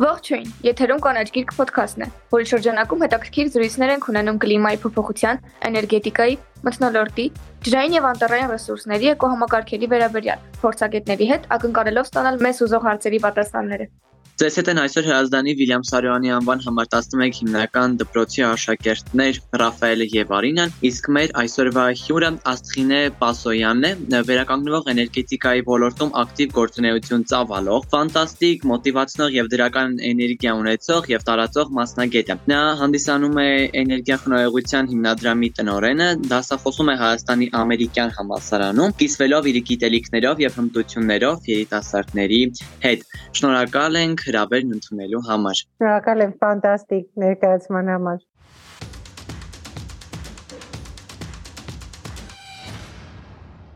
Ողջույն, 0.00 0.46
եթերում 0.64 1.00
կանաչ 1.04 1.24
գիրք 1.34 1.50
ոդքասթն 1.58 2.04
է, 2.06 2.06
որի 2.32 2.46
շրջանակում 2.48 3.02
հետաքրքիր 3.04 3.50
զրույցներ 3.52 3.90
ենք 3.94 4.06
ունենում 4.12 4.38
կլիմայի 4.40 4.78
փոփոխության, 4.84 5.42
էներգետիկայի, 5.68 6.38
մթնոլորտի, 6.64 7.26
ջրային 7.68 7.96
եւ 7.98 8.08
անտառային 8.14 8.52
ռեսուրսների 8.56 9.10
էկոհամակարգերի 9.12 9.90
վերաբերյալ 9.92 10.46
փորձագետների 10.64 11.32
հետ 11.36 11.50
ակնկալելով 11.60 12.08
ստանալ 12.08 12.40
մեզ 12.48 12.62
ուզող 12.64 12.88
հարցերի 12.88 13.20
պատասխանները։ 13.28 13.92
Ձեզ 14.40 14.54
հետ 14.56 14.68
են 14.72 14.78
այսօր 14.80 15.04
Հրազդանի 15.04 15.52
Վիլյամ 15.58 15.82
Սարոյանի 15.84 16.30
անվան 16.32 16.62
համար 16.64 16.86
11 16.94 17.38
հիմնական 17.38 17.96
դպրոցի 18.00 18.44
աշակերտներ 18.46 19.40
Ռաֆայելը 19.60 20.06
եւ 20.14 20.30
Արինան, 20.36 20.70
իսկ 20.88 21.10
մեր 21.16 21.34
այսօրվա 21.42 21.84
հյուրը 22.00 22.30
Աստղինե 22.52 23.00
Պասոյանն 23.20 23.84
է, 23.84 23.90
վերականգնվող 24.30 24.88
էներգետիկայի 24.92 25.64
ոլորտում 25.66 26.14
ակտիվ 26.22 26.54
գործունեություն 26.56 27.26
ծավալող, 27.34 27.84
ֆանտաստիկ, 27.92 28.64
մոտիվացնող 28.70 29.36
եւ 29.36 29.50
դրական 29.52 29.98
էներգիա 30.08 30.56
ունեցող 30.60 31.10
եւ 31.12 31.26
տարածող 31.28 31.76
մասնագետ 31.76 32.32
է։ 32.32 32.38
Նա 32.48 32.62
հանդիսանում 32.80 33.42
է 33.44 33.50
էներգիա 33.84 34.18
խնայողության 34.24 34.90
հիմնադրամի 34.94 35.52
տնօրենը, 35.60 36.08
դասախոսում 36.32 36.94
է 36.94 36.96
Հայաստանի 37.04 37.50
ամերիկյան 37.60 38.16
համալսարանում, 38.16 38.96
կիսվելով 39.04 39.52
իր 39.52 39.60
գիտելիքներով 39.68 40.44
եւ 40.46 40.58
հմտություններով 40.60 41.48
երիտասարդների 41.50 42.42
հետ։ 42.88 43.06
Շնորհակալ 43.40 44.00
ենք 44.00 44.29
հրավերն 44.30 44.74
ընդունելու 44.80 45.24
համար։ 45.30 45.62
Շնորհակալ 45.64 46.26
եմ, 46.26 46.34
ֆանտաստիկ 46.44 47.06
ներկայացման 47.26 47.94
համար։ 47.96 48.26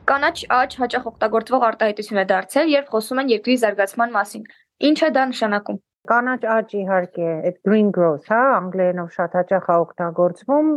Կանաչ 0.04 0.36
աճ 0.52 0.74
հաճախ 0.80 1.06
օգտագործվող 1.08 1.62
արտահայտություն 1.66 2.18
է 2.20 2.24
դարձել, 2.30 2.70
երբ 2.74 2.90
խոսում 2.92 3.20
են 3.22 3.30
երկրի 3.32 3.54
զարգացման 3.62 4.12
մասին։ 4.16 4.44
Ինչ 4.88 4.98
է 5.06 5.08
դա 5.16 5.22
նշանակում։ 5.30 5.78
Կանաչ 6.12 6.40
աճ 6.54 6.74
իհարկե, 6.76 7.30
այդ 7.48 7.56
green 7.64 7.88
growth, 7.96 8.28
հա, 8.28 8.42
անգլերենով 8.58 9.08
շատ 9.16 9.38
հաճախ 9.38 9.70
է 9.72 9.76
օգտագործվում, 9.86 10.70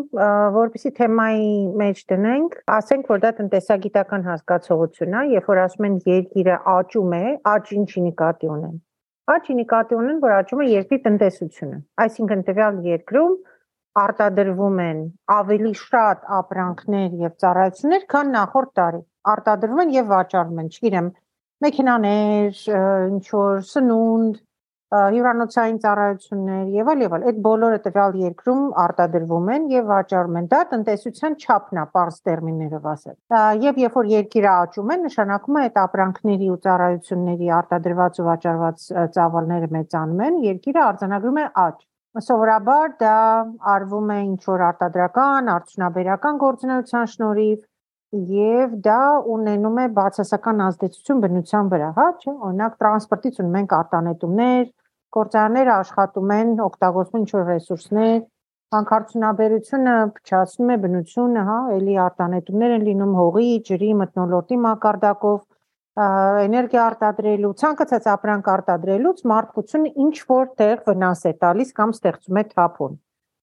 որովհետեւ 0.58 0.96
թեմայի 1.02 1.52
մեջ 1.84 2.04
դնենք, 2.14 2.58
ասենք 2.78 3.12
որ 3.12 3.24
դա 3.28 3.36
տնտեսագիտական 3.44 4.28
հասկացողություն 4.32 5.20
է, 5.20 5.28
երբ 5.36 5.52
որ 5.52 5.64
ասում 5.68 5.92
են 5.92 6.02
երկիրը 6.16 6.60
աճում 6.80 7.18
է, 7.20 7.26
աճ 7.58 7.74
ինչի 7.82 8.08
նկատի 8.08 8.56
ունեն 8.56 8.78
Աճի 9.28 9.54
նկատի 9.60 9.96
ունեն, 9.98 10.20
որ 10.24 10.34
աճում 10.38 10.62
է 10.64 10.66
երկրի 10.72 10.98
տնտեսությունը։ 11.06 11.78
Այսինքն 12.04 12.44
տվյալ 12.48 12.78
երկրում 12.88 13.34
արտադրվում 14.02 14.78
են 14.84 15.00
ավելի 15.36 15.72
շատ 15.80 16.22
ապրանքներ 16.38 17.18
եւ 17.26 17.34
ծառայություններ, 17.44 18.06
քան 18.14 18.32
նախորդ 18.38 18.72
տարի։ 18.80 19.02
Արտադրվում 19.34 19.82
են 19.84 19.92
եւ 19.98 20.08
վաճառվում 20.14 20.62
են, 20.64 20.70
չգիտեմ, 20.78 21.10
մեքենաներ, 21.66 22.62
ինչ 23.18 23.26
որ 23.34 23.62
սնունդ, 23.72 24.40
հյուրանոցային 24.88 25.80
ծառայություններ 25.84 26.68
եւ 26.78 26.90
այլ 26.92 27.02
եւ 27.04 27.16
այլ 27.18 27.26
այդ 27.30 27.40
բոլորը 27.48 27.80
տվյալ 27.88 28.14
երկրում 28.22 28.62
արտադրվում 28.84 29.50
են 29.56 29.66
եւ 29.74 29.90
վաճառվում 29.92 30.38
են 30.42 30.48
դա 30.54 30.62
տնտեսության 30.74 31.36
չափն 31.44 31.82
է 31.82 31.84
པարզ 31.90 32.22
տերմիններով 32.30 32.88
ասել 32.94 33.66
եւ 33.68 33.82
երբ 33.84 34.00
որ 34.00 34.10
երկիրը 34.14 34.54
աճում 34.54 34.96
է 34.96 34.98
նշանակում 35.04 35.60
է 35.60 35.66
այդ 35.68 35.82
ապրանքների 35.84 36.50
ու 36.56 36.58
ծառայությունների 36.68 37.52
արտադրված 37.58 38.22
ու 38.24 38.28
վաճառված 38.32 38.88
ծավալները 39.18 39.72
մեծանում 39.76 40.26
են 40.30 40.42
երկիրը 40.48 40.84
արձանագրում 40.88 41.44
է 41.44 41.48
աճ 41.68 41.86
սովորաբար 42.18 42.94
դա 43.02 43.16
արվում 43.76 44.12
է 44.14 44.18
ինչ 44.28 44.40
որ 44.48 44.64
արտադրական, 44.68 45.50
արդյունաբերական 45.54 46.40
գործունեության 46.44 47.10
շնորհիվ 47.14 47.58
եւ 48.16 48.76
դա 48.86 49.00
ունենում 49.36 49.80
է 49.84 49.86
բացասական 49.98 50.62
ազդեցություն 50.68 51.22
բնության 51.24 51.72
վրա, 51.74 51.90
հա, 51.98 52.06
չէ՞։ 52.22 52.34
Օրինակ 52.48 52.78
տրանսպորտից 52.82 53.40
ունենք 53.42 53.56
մենք 53.58 53.74
արտանետումներ, 53.78 54.66
գործարանները 55.18 55.74
աշխատում 55.76 56.32
են, 56.38 56.54
օգտագործում 56.68 57.20
ինչ-որ 57.22 57.44
ռեսուրսներ, 57.52 58.22
հանքարդյունաբերությունը 58.76 59.96
փչացնում 60.16 60.72
է 60.72 60.78
բնությունը, 60.88 61.44
հա, 61.50 61.60
էլի 61.78 61.96
արտանետումներ 62.08 62.76
են 62.78 62.88
լինում 62.88 63.14
հողի, 63.18 63.52
ջրի, 63.68 63.92
մթնոլորտի 64.02 64.58
մակարդակով, 64.68 65.40
էներգիա 65.98 66.82
արտադրելու, 66.88 67.52
ցանկացած 67.58 68.08
ապրանք 68.12 68.50
արտադրելուց 68.54 69.22
մարդկությունը 69.32 69.92
ինչ 70.04 70.18
որ 70.32 70.50
տեղ 70.62 70.84
վնաս 70.88 71.24
է 71.26 71.32
տալիս 71.44 71.72
կամ 71.80 71.94
ստեղծում 71.98 72.38
է 72.38 72.44
թափոն։ 72.52 72.98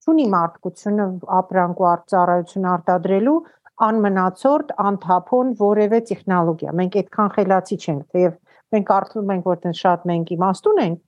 Չունի 0.04 0.26
մարդկությունը 0.34 1.06
ապրանք 1.40 1.80
ու 1.82 1.88
արտադրություն 1.90 2.68
արտադրելու 2.74 3.38
անմնացորդ, 3.82 4.72
անթափոն 4.88 5.52
որևէ 5.58 6.00
տեխնոլոգիա։ 6.10 6.74
Մենք 6.80 6.98
այդքան 7.00 7.30
խելացի 7.34 7.78
չենք, 7.84 8.02
թեև 8.14 8.34
մենք 8.74 8.86
կարծում 8.90 9.32
ենք, 9.34 9.48
որ 9.50 9.78
շատ 9.80 10.04
մենք 10.10 10.32
իմաստուն 10.34 10.82
ենք, 10.84 11.00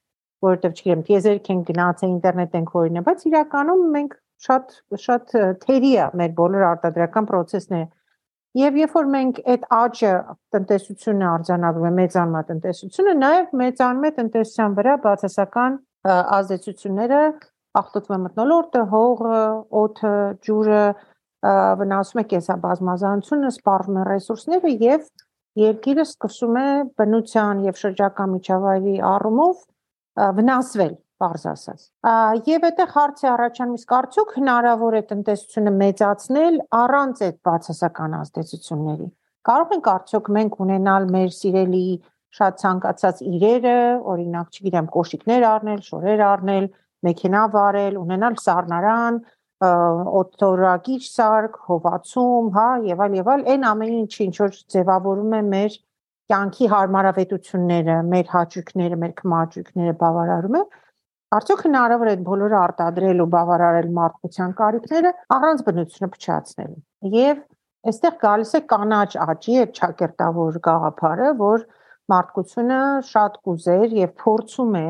որովհետև 0.47 0.75
չգիտեմ, 0.77 1.05
տիեզերք 1.07 1.51
են 1.55 1.61
գնացել, 1.71 2.11
ինտերնետ 2.17 2.57
ենք 2.61 2.73
օրինը, 2.81 3.03
բայց 3.07 3.27
իրականում 3.31 3.85
մենք 3.97 4.17
շատ 4.47 4.75
շատ 5.07 5.37
թերի 5.63 5.93
է 5.97 6.09
մեր 6.21 6.35
բոլոր 6.41 6.67
արտադրական 6.71 7.29
process-ները։ 7.31 7.89
Եվ 8.57 8.77
երբ 8.81 8.95
որ 8.97 9.09
մենք 9.13 9.39
այդ 9.53 9.65
աճը 9.77 10.13
տնտեսությունը 10.57 11.27
արձանագրում 11.29 11.89
է 11.89 11.91
մեծանմա 11.97 12.41
տնտեսությունը, 12.51 13.15
նաև 13.23 13.51
մեծանում 13.61 14.07
է 14.07 14.11
տնտեսության 14.17 14.77
վրա 14.79 14.95
բացասական 15.07 15.77
ազդեցությունները, 16.37 17.21
ախտոտվում 17.81 18.17
է 18.17 18.21
մթնոլորտը, 18.27 18.85
հողը, 18.95 19.43
օդը, 19.83 20.15
ջուրը, 20.47 20.85
վնասում 21.81 22.21
է 22.23 22.25
կենսաբազմազանությունը, 22.33 23.51
սպառվում 23.57 23.99
են 24.01 24.07
ռեսուրսները 24.11 24.75
եւ 24.83 25.09
երկիրը 25.57 26.05
սկսում 26.07 26.57
է 26.61 26.69
բնության 27.01 27.65
եւ 27.67 27.81
շրջակա 27.81 28.27
միջավայրի 28.37 28.97
առումով 29.11 29.61
վնասվել 30.37 30.95
բարձ 31.23 31.45
ասած։ 31.53 31.85
Եվ 32.47 32.67
այդտեղ 32.69 32.91
հարց 32.97 33.23
է 33.25 33.29
առաջանում 33.33 33.77
իսկ 33.79 33.95
արդյոք 33.99 34.35
հնարավոր 34.37 34.97
է 34.97 35.03
տնտեսությունը 35.13 35.73
մեծացնել 35.77 36.59
առանց 36.81 37.23
այդ 37.27 37.39
բացասական 37.49 38.17
ազդեցությունների։ 38.21 39.09
Կարող 39.49 39.73
ենք 39.77 39.89
արդյոք 39.93 40.29
մենք 40.37 40.61
ունենալ 40.67 41.09
մեր 41.17 41.31
սիրելի 41.37 41.87
շատ 42.37 42.61
ցանկացած 42.61 43.23
իրերը, 43.33 43.79
օրինակ, 44.13 44.49
չգիտեմ, 44.57 44.89
կոշիկներ 44.97 45.47
առնել, 45.51 45.81
շորեր 45.87 46.23
առնել, 46.27 46.67
մեքենա 47.07 47.43
վարել, 47.55 47.99
ունենալ 48.03 48.37
սառնարան, 48.43 49.21
օտորակիչ 49.65 51.03
սարք, 51.09 51.55
հովացում, 51.69 52.49
հա, 52.57 52.67
եւ 52.85 53.03
այլ 53.07 53.15
եւ 53.17 53.29
այլ, 53.33 53.45
այն 53.53 53.63
ամեն 53.71 53.95
ինչը 54.03 54.25
ինչ 54.27 54.35
որ 54.43 54.57
ձևավորում 54.75 55.37
է 55.37 55.41
մեր 55.47 55.79
կյանքի 56.33 56.69
հարմարավետությունները, 56.73 57.97
մեր 58.13 58.27
հաճույքները, 58.35 58.99
մեր 59.01 59.15
քմաճույքները 59.21 59.95
բավարարում 60.03 60.59
է, 60.61 60.63
արդյոք 61.37 61.63
հնարավոր 61.67 62.11
է 62.11 62.13
այդ 62.17 62.23
բոլորը 62.27 62.59
արտադրել 62.61 63.23
ու 63.25 63.29
բավարարել 63.37 63.89
մարդկության 63.97 64.55
կարիքները 64.61 65.13
առանց 65.37 65.65
բնությունը 65.67 66.11
փչացնելու։ 66.17 67.17
Եվ 67.17 67.43
այստեղ 67.87 68.15
գալիս 68.27 68.53
է 68.57 68.61
կանաչ 68.77 69.11
աճի 69.25 69.59
այդ 69.63 69.75
ճակերտավոր 69.81 70.61
գաղափարը, 70.67 71.33
որ 71.41 71.67
մարդկությունը 72.13 72.81
շատ 73.11 73.39
կուզեր 73.47 73.97
եւ 74.05 74.11
փորձում 74.23 74.77
է 74.83 74.89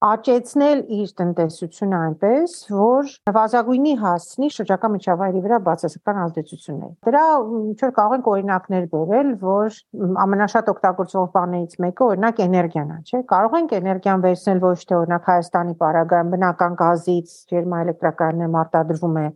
աճեցնել 0.00 0.78
իր 0.96 1.10
տնտեսությունը 1.20 1.96
այնպես, 2.00 2.52
որ 2.72 3.08
նվազագույնի 3.28 3.90
հասցնի 4.00 4.48
շրջակա 4.54 4.88
միջավայրի 4.94 5.42
վրա 5.44 5.58
բացասական 5.66 6.20
ազդեցություններ։ 6.22 6.94
Դրա 7.08 7.24
ինչ 7.58 7.76
որ 7.84 7.92
կարող 7.98 8.14
ենք 8.16 8.30
օրինակներ 8.32 8.86
բերել, 8.94 9.34
որ 9.42 9.76
ամենաշատ 10.24 10.70
օգտագործվող 10.72 11.28
բաներից 11.36 11.76
մեկը 11.84 12.06
օրինակ 12.08 12.40
էներգիան 12.46 12.94
է, 12.96 12.98
չէ՞։ 13.10 13.20
Կարող 13.34 13.58
ենք 13.60 13.76
էներգիան 13.80 14.24
վերցնել 14.24 14.64
ոչ 14.64 14.78
թե 14.88 14.96
օրինակ 15.00 15.30
Հայաստանի 15.30 15.76
պարագայում 15.84 16.32
բնական 16.36 16.80
գազից, 16.80 17.36
ջերմաէլեկտրակայաններ 17.52 18.58
արտադրվում 18.64 19.20
է 19.20 19.26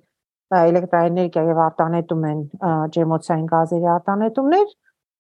էլեկտրաէներգիա 0.54 1.42
եւ 1.50 1.60
արտանետում 1.64 2.24
են 2.30 2.41
ջերմոցային 2.94 3.47
գազերի 3.53 3.88
արտանետումներ, 3.94 4.74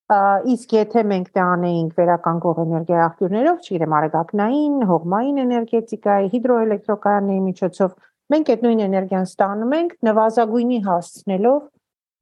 իսկ 0.04 0.72
եթե 0.76 1.02
մենք 1.08 1.28
դա 1.32 1.44
անեինք 1.54 1.92
վերականգնող 1.96 2.58
էներգիայի 2.64 3.04
աղբյուրներով, 3.04 3.60
չգիտեմ, 3.64 3.94
արագակնային, 3.98 4.74
հողմային 4.90 5.38
էներգետիկայի, 5.44 6.26
հիդրոէլեկտրոկայանների 6.34 7.44
միջոցով, 7.44 7.94
մենք 8.34 8.50
այդ 8.54 8.64
նույն 8.64 8.82
էներգիան 8.84 9.28
ստանում 9.30 9.72
ենք 9.78 9.94
նվազագույնի 10.08 10.80
հասցնելով 10.84 11.62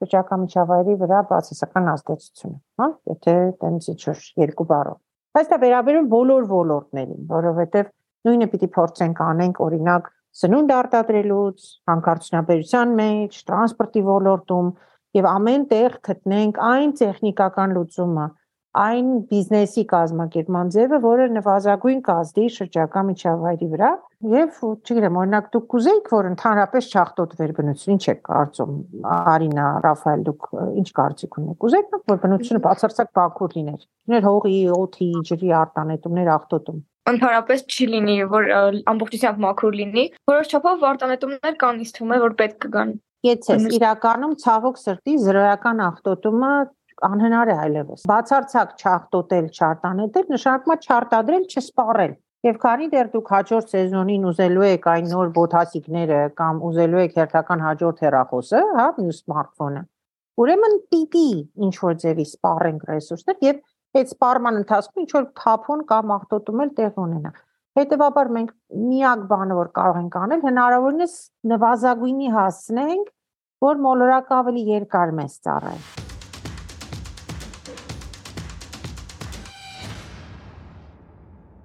շրջակա 0.02 0.38
միջավայրի 0.42 0.94
վրա 1.02 1.18
բացասական 1.32 1.90
ազդեցությունը, 1.92 2.58
հա, 2.82 2.88
եթե 3.12 3.34
տենց 3.62 3.90
ինչ-որ 3.92 4.22
երկու 4.42 4.66
բառով։ 4.70 4.98
Բայց 5.32 5.52
դա 5.52 5.58
վերաբերում 5.62 6.08
բոլոր 6.12 6.48
ոլորտներին, 6.52 7.20
որովհետև 7.32 7.92
նույնը 8.28 8.48
պիտի 8.52 8.68
փորձենք 8.78 9.22
անենք 9.26 9.60
օրինակ 9.66 10.10
սնունդ 10.42 10.72
արտադրելուց, 10.78 11.64
հանքարդյունաբերության 11.90 12.92
մեջ, 12.98 13.38
տրանսպորտի 13.48 14.02
ոլորտում, 14.08 14.68
եւ 15.18 15.28
ամեն 15.32 15.66
տեղ 15.72 15.98
գտնենք 16.08 16.62
այն 16.72 16.94
տեխնիկական 17.02 17.74
լուծումը, 17.76 18.28
այն 18.72 19.08
բիզնեսի 19.28 19.82
կազմակերպման 19.90 20.70
ձևը, 20.72 20.98
որը 21.04 21.24
նվազագույն 21.36 21.98
կազդի 22.06 22.44
շրջակա 22.54 23.02
միջավայրի 23.08 23.68
վրա 23.72 23.90
եւ 24.32 24.62
չգիտեմ, 24.62 25.18
օրինակ 25.22 25.50
դուք 25.52 25.66
կուզեիք, 25.74 26.08
որ 26.14 26.28
ընդհանրապես 26.30 26.88
չախտոտվեր 26.96 27.52
բնություն, 27.58 27.92
ինչ 27.92 28.04
եք 28.12 28.22
կարծում, 28.30 28.72
Արինա, 29.12 29.66
Ռաֆայել, 29.86 30.24
դուք 30.30 30.48
ինչ 30.82 30.88
կարծիք 31.02 31.38
ունեք։ 31.42 31.60
Կուզեիք, 31.66 31.92
որ 32.12 32.22
բնությունը 32.24 32.62
բացարձակ 32.68 33.12
բակուր 33.20 33.56
լիներ։ 33.60 33.84
Լիներ 34.08 34.26
հողի, 34.30 34.56
օդի, 34.78 35.12
ջրի 35.28 35.54
արտանետումներ 35.60 36.32
ախտոտում։ 36.38 36.82
ընդհանրապես 37.12 37.62
չի 37.66 37.86
լինի, 37.92 38.16
որ 38.30 38.44
ամբողջությամբ 38.92 39.40
մաքուր 39.42 39.78
լինի, 39.82 40.04
որոշ 40.30 40.52
չափով 40.54 40.84
արտանետումներ 40.92 41.56
կան 41.62 41.80
ինձ 41.82 41.96
թվում 41.96 42.12
է, 42.14 42.18
որ 42.22 42.36
պետք 42.38 42.60
կգան։ 42.62 42.92
Եթե 43.22 43.56
իրականում 43.78 44.32
ցավոք 44.42 44.78
սրտի 44.82 45.12
զրոյական 45.24 45.82
ախտոտումը 45.84 46.54
անհնար 47.06 47.50
է 47.52 47.56
այլևս։ 47.64 48.06
Բացարձակ 48.10 48.72
չախտոտել, 48.82 49.46
չարտանետել 49.58 50.26
նշանակում 50.32 50.74
է 50.74 50.76
չարտադրել, 50.86 51.44
չսպառել։ 51.52 52.16
Եվ 52.42 52.56
քանի 52.64 52.88
դեռ 52.92 53.10
դուք 53.12 53.28
հաջորդ 53.32 53.68
սեզոնին 53.72 54.24
ուզելու 54.32 54.64
եք 54.66 54.86
այն 54.92 55.06
նոր 55.12 55.28
բոթասիկները 55.36 56.18
կամ 56.40 56.62
ուզելու 56.68 57.02
եք 57.02 57.14
հերթական 57.20 57.62
հաջորդ 57.62 58.02
հեռախոսը, 58.02 58.62
հա, 58.78 58.86
մյուս 58.98 59.20
սմարթֆոնը, 59.22 59.82
ուրեմն 60.42 60.74
պիտի 60.90 61.28
ինչ 61.66 61.74
որ 61.86 61.94
ձևի 62.02 62.26
սպառենք 62.32 62.88
ռեսուրսներ 62.90 63.46
եւ 63.46 63.62
այդ 64.02 64.12
սպառման 64.16 64.60
ընթացքում 64.62 65.02
ինչ 65.06 65.10
որ 65.14 65.30
թափոն 65.38 65.86
կամ 65.92 66.14
ախտոտում 66.18 66.66
էլ 66.66 66.74
տեղ 66.82 67.00
ունենա։ 67.06 67.32
Հետևաբար 67.78 68.30
մենք 68.36 68.50
միակ 68.88 69.22
բանը 69.30 69.54
որ 69.56 69.70
կարող 69.78 70.00
ենք 70.02 70.18
անել 70.22 70.44
հնարավորինս 70.44 71.16
նվազագույնի 71.54 72.30
հասցնենք, 72.36 73.10
որ 73.68 73.84
մոլորակը 73.88 74.40
ավելի 74.42 74.68
երկար 74.76 75.18
մեզ 75.22 75.42
ծառայի։ 75.48 76.01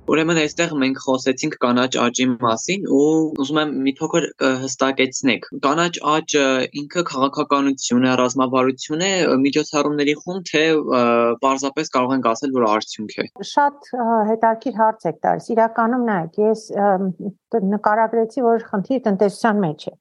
Ուրեմն 0.07 0.37
այստեղ 0.39 0.73
մենք 0.81 0.99
խոսեցինք 1.03 1.55
կանաչ 1.63 1.89
աճի 1.99 2.25
մասին 2.39 2.85
ու 2.95 3.07
ուզում 3.43 3.57
եմ 3.63 3.71
մի 3.87 3.93
փոքր 3.97 4.27
հստակեցնենք։ 4.61 5.47
Կանաչ 5.65 5.89
աճը 6.13 6.43
ինքը 6.81 7.03
քաղաքականություն 7.09 8.07
է, 8.07 8.13
ռազմավարություն 8.21 9.03
է, 9.07 9.11
միջոցառումների 9.43 10.15
խումբ 10.21 10.47
թե 10.51 10.63
պարզապես 11.43 11.93
կարող 11.97 12.15
ենք 12.17 12.29
ասել, 12.31 12.55
որ 12.55 12.67
արդյունք 12.71 13.17
է։ 13.17 13.27
Շատ 13.51 13.91
հետաքրքիր 14.31 14.79
հարց 14.79 15.07
եք 15.11 15.21
տալիս։ 15.27 15.51
Իրականում 15.57 16.07
նայեք, 16.07 16.41
ես 16.47 16.65
նկարագրեցի, 17.75 18.47
որ 18.47 18.67
խնդիր 18.71 19.05
տնտեսության 19.11 19.63
մեջ 19.67 19.87
է։ 19.91 19.95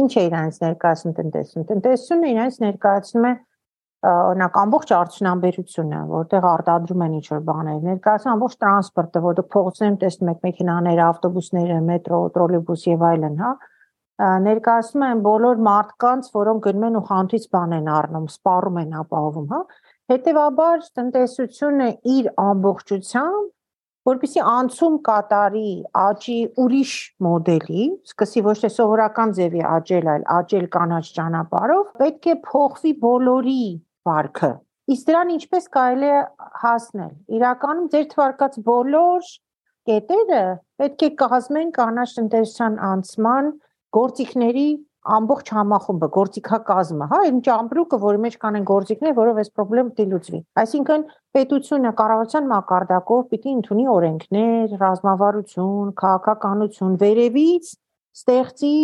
Ինչ 0.00 0.10
է 0.14 0.22
իրանց 0.30 0.58
ներկայացնում 0.62 1.14
տնտեսություն։ 1.18 1.70
Տնտեսությունը 1.70 2.28
իրանց 2.30 2.58
ներկայացնում 2.70 3.26
է 3.26 3.32
օրինակ 4.08 4.54
ամբողջ 4.56 4.92
արդյունաբերությունը, 4.96 5.98
որտեղ 6.08 6.44
արտադրում 6.50 7.02
են 7.04 7.16
ինչ-որ 7.18 7.42
բաներ, 7.48 7.80
ներկայացնում 7.88 8.32
ամբողջ 8.32 8.54
տրանսպորտը, 8.64 9.22
որտեղ 9.26 9.46
փողոցներում 9.54 9.98
տեսնում 10.04 10.30
եք 10.32 10.46
մեքենաները, 10.46 11.02
ավտոբուսները, 11.06 11.76
մետրո, 11.90 12.20
տրոլեյբուս 12.36 12.86
եւ 12.88 13.04
այլն, 13.10 13.36
հա, 13.44 13.52
ներկայացնում 14.48 15.06
են 15.10 15.22
բոլոր 15.28 15.62
մարդկանց, 15.68 16.32
որոնք 16.40 16.64
գնում 16.68 16.88
են 16.88 16.96
ու 17.00 17.04
խանութից 17.10 17.46
բան 17.56 17.76
են 17.76 17.92
առնում, 18.00 18.26
սպառում 18.40 18.80
են 18.80 18.98
ապահովում, 19.04 19.48
հա։ 19.52 19.60
Հետևաբար 20.10 20.84
տնտեսությունը 21.00 21.88
իր 22.16 22.32
ամբողջությամբ 22.50 23.56
որպեսի 24.08 24.40
անցում 24.48 24.94
կատարի 25.06 25.70
աճի 26.02 26.38
ուրիշ 26.62 26.92
մոդելի, 27.26 27.84
սկսի 28.08 28.42
ոչ 28.48 28.56
թե 28.62 28.70
սովորական 28.76 29.34
ձևի 29.36 29.62
աճել, 29.70 30.08
այլ 30.14 30.24
աճել 30.40 30.66
կանաչ 30.76 31.04
ճանապարհով, 31.20 31.84
պետք 32.00 32.28
է 32.32 32.36
փոխվի 32.48 32.92
բոլորի 33.04 33.64
վարքը։ 34.08 34.50
Իսկ 34.90 35.08
դրան 35.10 35.32
ինչպես 35.36 35.70
կարելի 35.76 36.10
է 36.10 36.20
հասնել։ 36.64 37.10
Իրականում 37.38 37.88
ձեր 37.94 38.06
թվարկած 38.14 38.60
բոլոր 38.68 39.32
կետերը 39.90 40.44
պետք 40.80 41.02
է 41.06 41.10
կազմեն 41.20 41.74
կանաչ 41.76 42.08
տնտեսության 42.16 42.78
անցման 42.90 43.50
գործիքների 43.96 44.68
ամբողջ 45.16 45.50
համախումբը, 45.56 46.08
գործիքակազմը, 46.14 47.06
հա, 47.10 47.18
այն 47.26 47.38
ճամբրուկը, 47.46 47.98
որի 48.02 48.18
մեջ 48.24 48.34
կանեն 48.42 48.64
գործիքներ, 48.70 49.14
որով 49.16 49.38
այս 49.40 49.50
խնդրեմ 49.56 49.92
պիտի 49.96 50.06
լուծվի։ 50.10 50.40
Այսինքն 50.60 51.04
պետությունը 51.36 51.92
կառավարության 52.00 52.50
մակարդակով 52.50 53.22
պիտի 53.30 53.54
ընդունի 53.60 53.86
օրենքներ, 53.94 54.74
ռազմավարություն, 54.82 55.94
քաղաքականություն, 56.02 56.98
վերևից 57.00 57.72
ստեղծի 58.20 58.76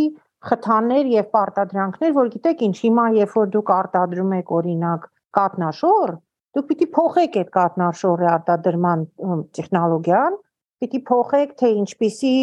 խթաններ 0.46 1.08
եւ 1.12 1.26
պարտադրանքներ, 1.36 2.12
որ 2.16 2.30
գիտեք 2.34 2.62
ինչ, 2.66 2.76
հիմա 2.82 3.06
երբ 3.16 3.32
որ 3.36 3.48
դուք 3.56 3.72
արտադրում 3.76 4.34
եք 4.36 4.52
օրինակ 4.58 5.08
կատնաշոր, 5.38 6.12
դուք 6.56 6.68
պիտի 6.70 6.88
փոխեք 6.96 7.40
այդ 7.40 7.50
կատնաշորի 7.56 8.28
արտադրման 8.32 9.02
տեխնոլոգիան, 9.58 10.38
պիտի 10.82 11.00
փոխեք 11.10 11.56
թե 11.60 11.72
ինչպիսի 11.82 12.36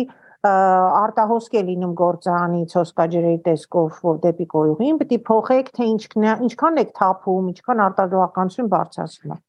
արտահոսք 0.43 1.53
է 1.55 1.61
լինում 1.69 1.91
գործարանից 1.99 2.73
հոսքաջրերի 2.77 3.39
տեսքով 3.47 3.99
դեպի 4.25 4.47
կոյուղին, 4.53 4.97
պիտի 4.99 5.19
փոխեք 5.29 5.69
թե 5.77 5.87
ինչքան 5.93 6.43
ինչքան 6.47 6.79
եք 6.83 6.91
թափում, 6.99 7.47
ինչքան 7.53 7.83
արտադրողականություն 7.87 8.71
բարձրացնում։ 8.73 9.39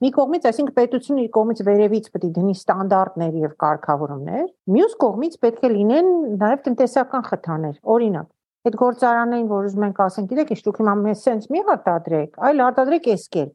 Մի 0.00 0.08
կողմից, 0.16 0.44
այսինքն 0.48 0.74
պետությունը 0.78 1.22
իր 1.26 1.32
կողմից 1.36 1.58
վերևից 1.66 2.06
պետք 2.12 2.22
է 2.24 2.28
դնի 2.36 2.54
ստանդարտներ 2.56 3.34
եւ 3.40 3.50
կարգավորումներ, 3.60 4.46
մյուս 4.76 4.94
կողմից 5.02 5.34
պետք 5.44 5.66
է 5.68 5.70
լինեն 5.74 6.08
նաեւ 6.40 6.62
տնտեսական 6.68 7.26
խթաններ։ 7.26 7.74
Օրինակ, 7.94 8.28
այդ 8.70 8.78
գործարանային, 8.80 9.50
որ 9.50 9.68
ուզում 9.68 9.86
ենք 9.90 10.00
ասենք, 10.06 10.30
գիտեք, 10.30 10.54
ինչ 10.56 10.60
դուք 10.70 10.80
հիմա 10.80 10.94
մեզ 11.04 11.26
սենց 11.26 11.46
մի 11.52 11.62
արտադրեք, 11.76 12.40
այլ 12.48 12.64
արտադրեք 12.70 13.10
էսկել։ 13.20 13.50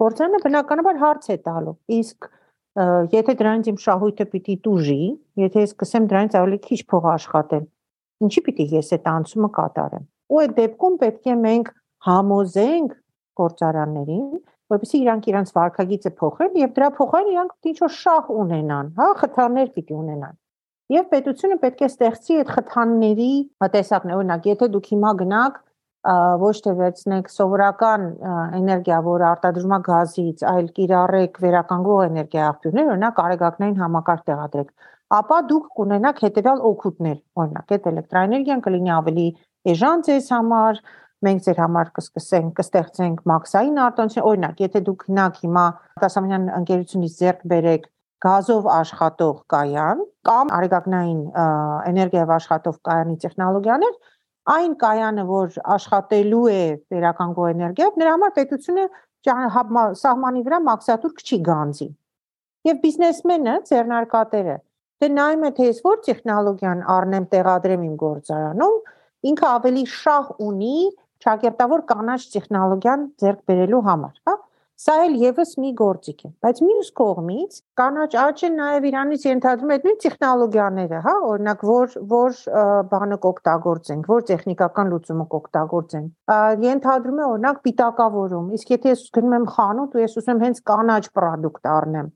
Գործարանը 0.00 0.42
բնականաբար 0.50 1.00
հարց 1.06 1.30
է 1.30 1.38
տալու։ 1.46 1.76
Իսկ 2.00 2.30
եթե 3.14 3.34
դրանից 3.38 3.70
իմ 3.70 3.78
շահույթը 3.86 4.26
պիտի 4.30 4.54
տուժի, 4.66 5.00
եթե 5.42 5.64
ես 5.64 5.72
սկսեմ 5.74 6.04
դրանից 6.10 6.36
ավելի 6.40 6.58
քիչ 6.66 6.80
փող 6.90 7.08
աշխատել, 7.14 7.64
ինչի 8.26 8.42
պիտի 8.46 8.66
ես 8.74 8.94
այդ 8.96 9.10
անցումը 9.10 9.50
կատարեմ։ 9.58 10.04
Ու 10.30 10.40
այդ 10.40 10.54
դեպքում 10.60 10.96
պետք 11.00 11.26
է 11.30 11.36
մենք 11.40 11.70
համոզենք 12.06 12.94
գործարաններին, 13.40 14.26
որովհետեւ 14.70 15.00
իրանք 15.04 15.26
իրանք 15.30 15.50
վարկագիծը 15.56 16.12
փոխեն 16.20 16.60
եւ 16.60 16.76
դրա 16.76 16.90
փոխարեն 16.98 17.32
իրանք 17.34 17.70
ինչ 17.70 17.78
որ 17.80 17.92
շահ 17.96 18.30
ունենան, 18.44 18.92
հա, 19.00 19.08
խթաններ 19.20 19.72
պիտի 19.76 19.96
ունենան։ 20.00 20.38
Եվ 20.90 21.10
պետությունը 21.10 21.56
պետք 21.64 21.80
է 21.80 21.88
ստեղծի 21.90 22.38
այդ 22.40 22.52
խթանների 22.54 23.32
տեսակներ, 23.74 24.14
օրինակ, 24.20 24.46
եթե 24.50 24.68
դուք 24.74 24.88
հիմա 24.90 25.10
գնաք 25.20 25.58
ոչ 26.40 26.54
թե 26.64 26.72
վերցնեք 26.78 27.26
սովորական 27.28 28.06
էներգիա, 28.56 28.98
որը 29.04 29.26
արտադրվում 29.30 29.74
է 29.76 29.80
գազից, 29.88 30.44
այլ 30.50 30.70
կիրառեք 30.78 31.40
վերականգնող 31.44 32.00
էներգիա 32.06 32.46
աղբյուրներ, 32.50 32.88
օրինակ 32.94 33.20
արեգակնային 33.24 33.82
համակարգ 33.84 34.24
տեղադրեք, 34.30 34.70
ապա 35.20 35.38
դուք 35.50 35.68
կունենաք 35.80 36.22
հետեւյալ 36.24 36.64
օգուտներ, 36.70 37.18
օրինակ, 37.44 37.74
այդ 37.76 37.88
էլեկտրակայանի 37.90 38.58
կլինի 38.64 38.92
ավելի 38.96 39.26
էժան 39.70 40.04
ձեզ 40.08 40.32
համար, 40.34 40.82
մենք 41.26 41.42
ձեր 41.46 41.58
համար 41.60 41.88
կսկսենք, 41.96 42.52
կստեղծենք 42.60 43.24
մաքսային 43.30 43.80
արտոնություն, 43.86 44.26
օրինակ, 44.30 44.62
եթե 44.64 44.80
դուք 44.86 45.02
գնաք 45.10 45.40
հիմա 45.44 45.64
դասամանյան 46.04 46.46
ընկերությունից 46.60 47.16
ձեռք 47.20 47.42
բերեք 47.52 47.84
գազով 48.24 48.68
աշխատող 48.76 49.36
կայան 49.52 50.00
կամ 50.28 50.50
արեգակնային 50.56 51.20
էներգիայով 51.90 52.32
աշխատող 52.36 52.80
կայանի 52.88 53.14
տեխնոլոգիաներ, 53.24 53.94
այն 54.54 54.74
կայանը, 54.80 55.24
որ 55.30 55.60
աշխատելու 55.76 56.42
է 56.50 56.62
վերականգնող 56.92 57.52
էներգիայով, 57.54 58.00
նրա 58.00 58.12
համար 58.16 58.34
պետությունը 58.40 58.84
սահմանի 60.00 60.42
վրա 60.48 60.58
մաքսատուր 60.68 61.14
քչի 61.20 61.38
գանձի։ 61.48 61.88
Եվ 62.68 62.80
բիզնեսմենը, 62.84 63.54
ձեռնարկատերը, 63.70 64.56
դե 65.00 65.08
նայում 65.16 65.44
է 65.48 65.50
թե 65.56 65.68
ես 65.70 65.78
որ 65.84 66.00
տեխնոլոգիան 66.06 66.80
առնեմ, 66.94 67.26
տեղադրեմ 67.34 67.84
իմ 67.88 67.94
գործարանում, 68.00 68.76
ինքը 69.30 69.46
ավելի 69.50 69.84
շահ 69.94 70.32
ունի 70.48 70.76
ճակերտավոր 71.24 71.82
կանաչ 71.90 72.20
տեխնոլոգիան 72.34 73.10
ձեռք 73.20 73.42
բերելու 73.50 73.82
համար, 73.90 74.14
հա։ 74.28 74.36
Սա 74.80 74.94
էլ 75.04 75.16
եւս 75.20 75.50
մի 75.60 75.70
գործիք 75.76 76.22
է, 76.24 76.28
բայց 76.40 76.60
մյուս 76.64 76.86
կողմից 76.96 77.56
կանաչ 77.76 78.06
աճը 78.20 78.48
նաեւ 78.54 78.86
Իրանից 78.90 79.26
ենթադրում 79.26 79.72
է 79.74 79.76
նույն 79.82 79.98
տեխնոլոգիաները, 80.04 81.00
հա, 81.04 81.12
օրինակ 81.32 81.64
որ 81.70 81.96
որ 82.12 82.38
բանը 82.94 83.18
կօգտագործենք, 83.26 84.08
որ 84.14 84.24
տեխնիկական 84.30 84.94
լուծումը 84.94 85.26
կօգտագործենք։ 85.34 86.32
Ենթադրում 86.64 87.20
է 87.20 87.26
օրինակ 87.34 87.60
պիտակավորում, 87.68 88.48
իսկ 88.56 88.74
եթե 88.76 88.94
ես 88.94 89.04
գնում 89.20 89.36
եմ 89.36 89.46
խանութ 89.60 90.00
ու 90.00 90.04
ես 90.06 90.16
ուզում 90.16 90.32
եմ 90.32 90.42
հենց 90.48 90.64
կանաչ 90.72 91.04
product 91.20 91.70
առնեմ, 91.76 92.10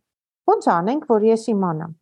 ո՞նց 0.55 0.73
անենք, 0.81 1.09
որ 1.13 1.31
ես 1.35 1.49
իմանամ։ 1.53 1.95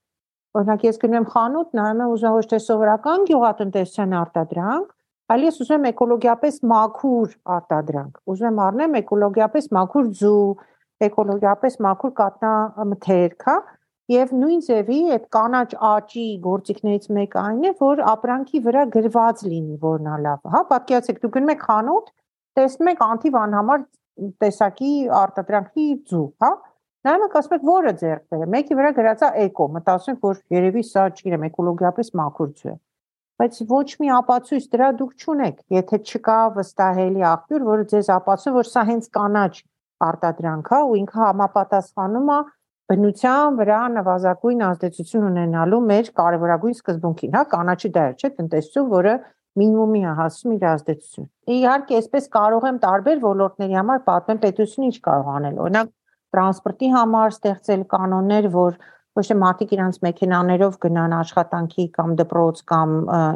Օրինակ 0.63 0.83
ես 0.93 1.03
գնում 1.03 1.19
եմ 1.19 1.31
խանութ, 1.33 1.69
նայում 1.75 2.01
եմ 2.07 2.15
ուզում 2.15 2.35
ոչ 2.39 2.47
թե 2.53 2.59
սովորական 2.63 3.23
գյուղատնտեսության 3.33 4.19
արտադրանք, 4.23 4.91
այլ 5.33 5.45
ես 5.47 5.61
ուզում 5.63 5.77
եմ 5.79 5.87
էկոլոգիապես 5.93 6.57
մաքուր 6.73 7.35
արտադրանք։ 7.57 8.19
Ուզում 8.33 8.49
եմ 8.49 8.59
առնեմ 8.67 8.97
էկոլոգիապես 9.01 9.69
մաքուր 9.77 10.11
ձու, 10.21 10.43
էկոլոգիապես 11.07 11.79
մաքուր 11.87 12.13
կատնամթերք, 12.21 13.47
հա, 13.49 13.57
եւ 14.13 14.35
նույն 14.43 14.61
ձևի 14.67 14.99
այդ 15.17 15.25
կանաչ 15.37 15.69
աճի 15.93 16.27
գործիքներից 16.47 17.09
մեկը 17.17 17.41
այն 17.43 17.63
է, 17.63 17.73
որ 17.81 18.03
ապրանքի 18.13 18.63
վրա 18.67 18.85
գրված 18.97 19.45
լինի, 19.49 19.79
որն 19.87 20.11
է 20.13 20.19
լավ, 20.27 20.53
հա, 20.53 20.63
պատկերացեք, 20.73 21.23
դուք 21.23 21.35
գնում 21.39 21.53
եք 21.55 21.67
խանութ, 21.71 22.13
տեսնում 22.59 22.93
եք 22.93 23.05
անթիվ 23.09 23.41
անհամար 23.43 23.85
տեսակի 24.43 24.93
արտադրանքի 25.23 25.89
ձու, 26.13 26.27
հա, 26.45 26.53
նայում 27.07 27.27
եք 27.27 27.37
ասում 27.41 27.57
եք 27.59 27.69
որը 27.73 27.93
ձեռք 28.03 28.25
բերեմ, 28.33 28.53
մեկի 28.57 28.79
վրա 28.79 28.91
գրած 28.99 29.23
է 29.27 29.31
էկո, 29.47 29.69
մտածում 29.79 30.17
եք 30.17 30.27
որ 30.29 30.43
երևի 30.59 30.83
սա, 30.93 31.07
չգիտեմ, 31.17 31.47
էկոլոգիապես 31.49 32.13
մաքուր 32.21 32.51
ձու 32.61 32.75
է 32.75 32.77
բայց 33.43 33.57
ոչ 33.67 33.87
մի 33.99 34.11
ապացույց 34.23 34.67
դրա 34.73 34.89
դուք 35.03 35.13
չունեք, 35.23 35.57
եթե 35.75 35.99
չկա 36.07 36.41
վստահելի 36.57 37.25
աղբյուր, 37.27 37.63
որը 37.69 37.87
ձեզ 37.93 38.11
ապացուցի, 38.17 38.53
որ 38.55 38.69
սա 38.71 38.83
հենց 38.91 39.09
կանաչ 39.19 39.55
արտադրանք 40.07 40.71
է 40.73 40.81
ու 40.87 40.99
ինքը 41.03 41.23
համապատասխանում 41.23 42.31
է 42.37 42.39
բնության 42.93 43.59
վրա 43.59 43.81
նվազագույն 43.97 44.63
ազդեցություն 44.69 45.27
ունենալու 45.33 45.83
մեր 45.91 46.11
կարևորագույն 46.23 46.77
սկզբունքին, 46.79 47.35
հա, 47.37 47.43
կանաչի 47.53 47.91
դեր, 47.97 48.15
չէ, 48.21 48.31
տնտեսություն, 48.39 48.89
որը 48.93 49.15
մինիմումի 49.63 50.03
է 50.03 50.15
հասնում 50.23 50.55
իր 50.57 50.67
ազդեցություն։ 50.73 51.29
Իհարկե, 51.57 51.99
այսպես 52.03 52.29
կարող 52.37 52.67
եմ 52.71 52.81
տարբեր 52.83 53.23
ոլորտների 53.27 53.79
համար 53.79 54.03
պատմել 54.07 54.41
պետությունը 54.43 54.89
ինչ 54.93 54.99
կարող 55.09 55.31
անել։ 55.33 55.59
Օրինակ, 55.67 55.93
տրանսպորտի 56.33 56.91
համար 56.93 57.35
ստեղծել 57.37 57.83
կանոններ, 57.93 58.49
որ 58.53 58.79
ոչ 59.19 59.25
թե 59.29 59.37
մարդիկ 59.43 59.75
իրանց 59.77 59.99
մեքենաներով 60.07 60.79
գնան 60.87 61.15
աշխատանքի 61.19 61.85
կամ 61.99 62.17
դպրոց 62.23 62.63
կամ 62.73 62.95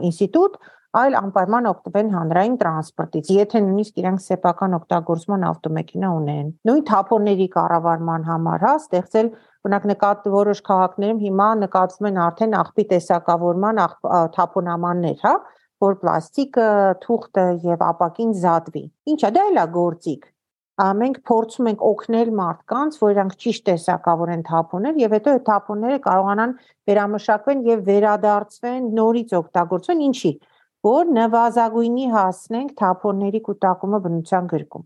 ինստիտուտ, 0.08 0.56
այլ 0.96 1.16
անպայման 1.18 1.68
օգտվեն 1.68 2.12
հանրային 2.14 2.54
տրանսպորտից, 2.60 3.30
եթե 3.36 3.60
նույնիսկ 3.66 3.98
իրենք 4.00 4.22
սեփական 4.26 4.76
օգտագործման 4.78 5.42
ավտոմեքենա 5.50 6.12
ունեն։ 6.16 6.46
Նույն 6.68 6.84
թափոնների 6.90 7.48
կառավարման 7.56 8.24
համար, 8.30 8.64
հա, 8.64 8.72
ստեղծել 8.80 9.28
օրինակ 9.66 9.88
նկատ 9.90 10.30
որոշ 10.36 10.62
քաղաքներում 10.70 11.20
հիմա 11.26 11.48
նկատվում 11.66 12.08
են 12.12 12.20
արդեն 12.26 12.56
աղբի 12.62 12.86
տեսակավորման 12.94 13.82
թափոնամաններ, 14.38 15.18
հա, 15.26 15.34
որ 15.84 15.98
պլաստիկը, 16.00 16.70
թուղթը 17.04 17.46
եւ 17.66 17.84
ապակին 17.90 18.32
զատվի։ 18.46 18.84
Ինչա 19.12 19.32
դա 19.36 19.44
էլա 19.52 19.66
գործիք 19.76 20.24
մենք 20.76 21.22
փորձում 21.28 21.68
ենք 21.70 21.84
օգնել 21.88 22.30
մարդկանց, 22.36 22.96
որ 23.00 23.12
իրանք 23.14 23.36
ճիշտ 23.42 23.62
տեսակավորեն 23.68 24.42
թափոններ 24.48 24.98
եւ 25.00 25.14
հետո 25.16 25.32
այդ 25.36 25.44
թափոնները 25.46 26.00
կարողանան 26.06 26.52
վերամշակվեն 26.90 27.62
եւ 27.70 27.86
վերադարձվեն 27.86 28.90
նորից 28.98 29.32
օգտագործվեն 29.40 30.02
ինչի 30.10 30.32
որ 30.86 31.08
նվազագույնի 31.16 32.06
հասնենք 32.12 32.74
թափոնների 32.80 33.40
կൂട്ടակումը 33.46 34.00
բնության 34.06 34.50
գրկում։ 34.52 34.84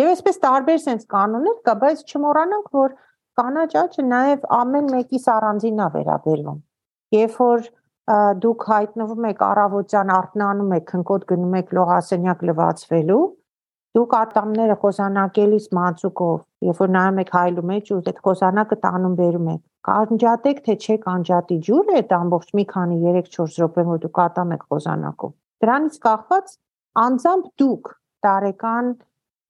Եվ 0.00 0.10
այսպես 0.10 0.38
տարբեր 0.44 0.78
sense 0.82 1.08
կանոններ 1.14 1.56
կա, 1.66 1.74
բայց 1.84 2.02
չմոռանանք, 2.10 2.68
որ 2.74 2.94
կանաչ 3.40 3.70
աճը 3.80 4.04
նաև 4.10 4.46
ամեն 4.58 4.90
մեկիս 4.94 5.26
առանձին 5.34 5.80
է 5.84 5.88
վերաբերվում։ 5.94 6.58
Երբ 7.14 7.38
որ 7.44 7.68
դուք 8.44 8.66
հայտնվում 8.68 9.26
եք 9.30 9.42
առավոտյան 9.48 10.10
արթնանում 10.14 10.74
եք, 10.78 10.86
քնկոտ 10.90 11.22
գնում 11.30 11.54
եք 11.60 11.70
լողասենյակ 11.78 12.42
լվացվելու, 12.50 13.22
դուք 13.94 14.14
ատամները 14.18 14.76
խոզանակելիս 14.82 15.66
մածուկով, 15.78 16.38
երբ 16.68 16.82
որ 16.82 16.92
նայում 16.96 17.22
եք 17.24 17.32
հայլու 17.38 17.66
մեջ 17.70 17.92
ու 17.94 18.00
այդ 18.10 18.20
խոզանակը 18.26 18.78
տանում 18.84 19.16
բերում 19.20 19.48
եք, 19.54 19.62
կանջատեք 19.88 20.62
թե 20.66 20.76
չեք 20.84 21.08
անջատի 21.14 21.58
ջուրը 21.68 21.96
այդ 22.00 22.14
ամբողջ 22.18 22.54
մի 22.58 22.64
քանի 22.74 23.00
3-4 23.06 23.58
րոպեն 23.62 23.90
որ 23.94 24.04
դուք 24.04 24.20
ատամ 24.24 24.54
եք 24.58 24.64
խոզանակով 24.74 25.34
դրանից 25.64 25.98
կախված 26.04 26.54
անձամբ 27.04 27.50
դուք 27.62 27.92
տարեկան 28.24 28.88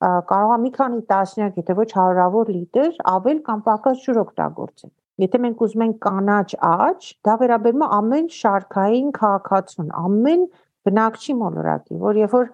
կարող 0.04 0.52
է 0.54 0.58
մի 0.64 0.70
քանի 0.74 1.00
տասնյակ, 1.10 1.58
եթե 1.60 1.74
ոչ 1.78 1.88
հարյուրավոր 1.96 2.50
լիտր 2.54 2.96
ավել 3.14 3.40
կամ 3.46 3.62
պակաս 3.68 4.02
ջուր 4.04 4.20
օգտագործել։ 4.24 4.92
Եթե 5.24 5.40
մենք 5.44 5.62
ուզում 5.64 5.84
ենք 5.84 5.98
կանաչ 6.04 6.48
աճ, 6.68 7.08
դա 7.24 7.34
վերաբերում 7.42 7.84
է 7.86 7.88
ամեն 7.98 8.28
շարքային 8.36 9.10
քաղաքացուն, 9.18 9.90
ամեն 10.04 10.42
բնակչի 10.88 11.36
մոլորակի, 11.40 11.98
որ 12.04 12.20
երբ 12.24 12.34
որ 12.34 12.50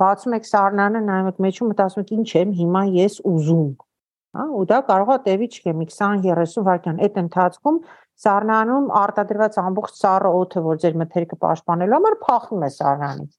բացում 0.00 0.36
եք 0.36 0.46
սառնանը, 0.50 1.02
նայում 1.06 1.28
եք 1.30 1.40
մեջում 1.46 1.70
մտածում 1.72 2.02
եք 2.04 2.12
ինչ 2.16 2.28
եմ 2.40 2.52
հիմա 2.60 2.82
ես 2.96 3.18
ուզում 3.32 3.70
հա 4.36 4.44
ու 4.60 4.64
դա 4.70 4.78
կարող 4.90 5.12
է 5.14 5.18
տևի 5.26 5.48
չգե 5.56 5.74
մի 5.80 5.86
20-30 5.90 6.64
վայրկյան 6.68 7.02
այդ 7.06 7.18
ընթացքում 7.22 7.78
սառնանում 8.26 8.88
արտադրված 9.00 9.58
ամբողջ 9.62 10.00
սառը 10.00 10.32
օդը 10.40 10.62
որ 10.66 10.80
ձեր 10.84 10.98
մթերքը 11.02 11.38
պաշտպանելու 11.44 11.98
համար 11.98 12.16
փախնում 12.26 12.66
է 12.66 12.70
սառնանից 12.76 13.32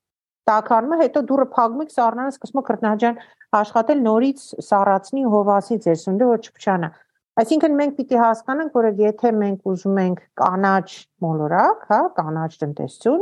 տականում 0.48 0.96
է 0.96 1.00
հետո 1.04 1.24
դուրը 1.32 1.48
փակում 1.58 1.84
եք 1.86 1.94
սառնանը 1.98 2.34
սկսում 2.38 2.62
է 2.62 2.66
քրտնաջան 2.70 3.20
աշխատել 3.62 4.02
նորից 4.08 4.48
սառացնի 4.68 5.26
հովասի 5.34 5.78
ձեր 5.86 6.00
սնունդը 6.04 6.32
որ 6.32 6.48
չփչանա 6.48 6.92
Այսինքն 7.38 7.76
մենք 7.78 7.98
պիտի 8.00 8.18
հասկանանք, 8.18 8.78
որ 8.78 8.86
եթե 8.98 9.32
մենք 9.38 9.68
ուզում 9.70 9.98
ենք 10.02 10.22
կանաչ 10.42 10.88
մոլորակ, 11.22 11.84
հա, 11.92 12.00
կանաչ 12.18 12.48
տնտեսություն, 12.64 13.20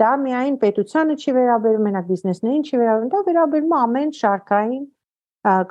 դա 0.00 0.12
միայն 0.22 0.56
պետությանը 0.62 1.16
չի 1.20 1.34
վերաբերում, 1.36 1.84
մենակ 1.88 2.06
բիզնեսներին 2.12 2.62
չի 2.68 2.80
վերաբերում, 2.82 3.10
դա 3.12 3.20
վերաբերում 3.28 3.76
ամեն 3.82 4.14
շարքային 4.22 4.86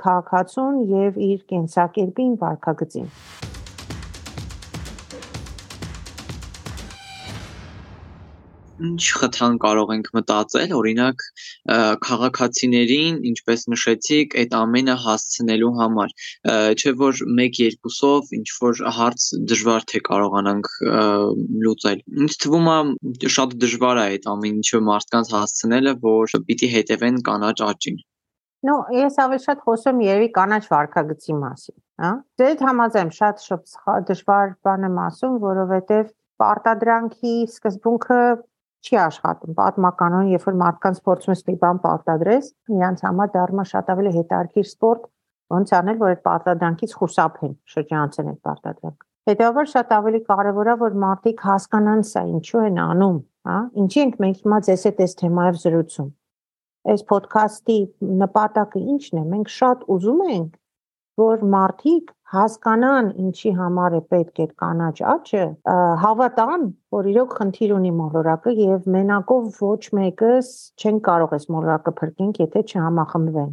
քաղաքացուն 0.03 0.83
եւ 0.91 1.17
իր 1.31 1.41
կենսակերպին 1.53 2.37
վարքագծին։ 2.43 3.09
ինչ 8.81 9.03
խթան 9.19 9.57
կարող 9.63 9.93
ենք 9.95 10.09
մտածել, 10.17 10.73
օրինակ 10.77 11.25
քաղաքացիներին, 12.07 13.19
ինչպես 13.31 13.65
նշեցիք, 13.73 14.35
այդ 14.41 14.55
ամենը 14.61 14.95
հասցնելու 15.05 15.71
համար, 15.79 16.13
չէ 16.81 16.93
որ 17.01 17.23
1-2-ով 17.27 18.31
ինչ 18.39 18.47
որ 18.65 18.83
հարց 18.99 19.27
դժվար 19.51 19.87
թե 19.91 20.03
կարողանանք 20.11 20.71
լուծել։ 21.65 22.05
Ինձ 22.25 22.39
թվում 22.45 22.71
է 22.75 23.33
շատ 23.37 23.57
դժվար 23.65 24.01
է 24.01 24.05
այդ 24.11 24.31
ամեն 24.35 24.61
ինչը 24.61 24.81
մարդկանց 24.91 25.35
հասցնելը, 25.35 25.97
որ 26.05 26.39
պիտի 26.47 26.71
հետևեն 26.77 27.21
կանաչ 27.27 27.57
աճին։ 27.71 28.01
Ну, 28.61 28.73
ես 28.93 29.15
ավելի 29.23 29.41
շատ 29.41 29.61
խոսում 29.65 30.01
երևի 30.05 30.27
կանաչ 30.35 30.61
վարքագծի 30.69 31.35
մասին, 31.41 31.77
հա։ 32.03 32.09
Դե 32.37 32.49
համաձայն 32.61 33.09
շատ 33.17 33.45
շատ 33.47 34.03
դժվար 34.09 34.51
բան 34.67 34.85
եմ 34.85 34.99
ասում, 35.01 35.39
որովհետև 35.45 36.11
պարտադրանքի 36.41 37.33
սկզբունքը 37.49 38.19
չի 38.81 38.97
աշխատում 39.01 39.57
պատմականորեն, 39.57 40.31
երբ 40.35 40.45
որ 40.49 40.57
մարդկանց 40.61 41.01
փորձում 41.07 41.33
ես 41.35 41.43
մի 41.47 41.55
բան 41.61 41.81
պարտադրես, 41.85 42.47
իրանց 42.77 43.03
համար 43.07 43.33
դառնում 43.35 43.61
է 43.61 43.65
շատ 43.71 43.91
ավելի 43.93 44.13
հետաքրքիր 44.17 44.67
սպորտ, 44.71 45.03
ոնց 45.51 45.73
անել, 45.81 45.99
որ 46.01 46.13
այդ 46.15 46.23
պարտադրանքից 46.27 46.95
խուսափեն, 47.01 47.53
շրջանցեն 47.75 48.31
այդ 48.31 48.39
պարտադրանքը։ 48.47 49.05
Հետևաբար 49.31 49.67
շատ 49.71 49.93
ավելի 50.01 50.21
կարևոր 50.31 50.71
է, 50.71 50.75
որ 50.81 50.97
մարդիկ 51.05 51.45
հասկանան 51.51 52.01
սա 52.09 52.23
ինչու 52.31 52.63
են 52.71 52.81
անում, 52.81 53.19
հա։ 53.51 53.59
Ինչի 53.83 54.01
ենք 54.01 54.17
մենք 54.25 54.41
հիմա 54.41 54.59
ձեզ 54.71 54.85
հետ 54.89 55.05
այս 55.05 55.15
թեմայով 55.21 55.61
զրուցում 55.61 56.09
այս 56.89 57.03
ոդքասթի 57.11 57.77
նպատակը 58.21 58.81
ի՞նչն 58.81 59.21
է։ 59.21 59.23
Մենք 59.31 59.51
շատ 59.55 59.83
ուզում 59.95 60.21
ենք, 60.33 60.53
որ 61.21 61.43
մարդիկ 61.53 62.13
հասկանան 62.31 63.07
ինչի 63.19 63.51
համար 63.57 63.95
է 63.97 64.01
պետք 64.11 64.37
այդ 64.43 64.51
կանաչ 64.61 64.93
աճը, 65.13 65.45
հավատան, 66.03 66.61
որ 66.95 67.09
իրոք 67.11 67.33
խնդիր 67.39 67.73
ունի 67.77 67.91
մոլորակը 67.97 68.53
եւ 68.59 68.85
մենակով 68.95 69.57
ոչ 69.65 69.81
մեկս 69.97 70.51
չեն 70.79 71.01
կարող 71.07 71.33
այս 71.37 71.47
մոլորակը 71.55 71.93
փրկենք, 71.97 72.39
եթե 72.43 72.63
չհամախմբվեն։ 72.71 73.49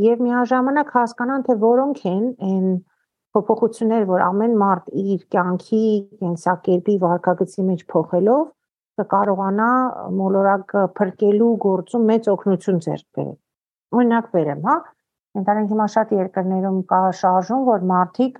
Եվ 0.00 0.22
միաժամանակ 0.26 0.94
հասկանան, 0.96 1.44
թե 1.50 1.56
որոնք 1.66 2.00
են 2.08 2.24
այն 2.48 2.70
փոփոխություններ, 3.36 4.06
որ 4.08 4.24
ամեն 4.26 4.56
մարդ 4.60 4.88
իր 5.00 5.20
կյանքի, 5.34 5.84
կենսակերպի 6.22 6.94
վարկագծի 7.04 7.66
մեջ 7.68 7.84
փոխելով 7.92 8.46
կկարողանա 9.00 9.68
մոլորակը 10.20 10.86
փրկելու 10.96 11.52
գործում 11.66 12.08
մեծ 12.10 12.32
օգնություն 12.32 12.80
ձեռք 12.86 13.06
բերել։ 13.18 13.36
Օրինակ 14.00 14.26
բերեմ, 14.34 14.64
հա, 14.66 14.76
Ենթադրենք 15.38 15.72
հիմա 15.74 15.86
շատ 15.94 16.12
երկրներում 16.16 16.78
կա 16.90 17.00
շարժում, 17.20 17.66
որ 17.70 17.84
մարդիկ 17.90 18.38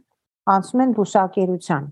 անցնում 0.54 0.82
են 0.84 0.94
բուսակերության։ 0.96 1.84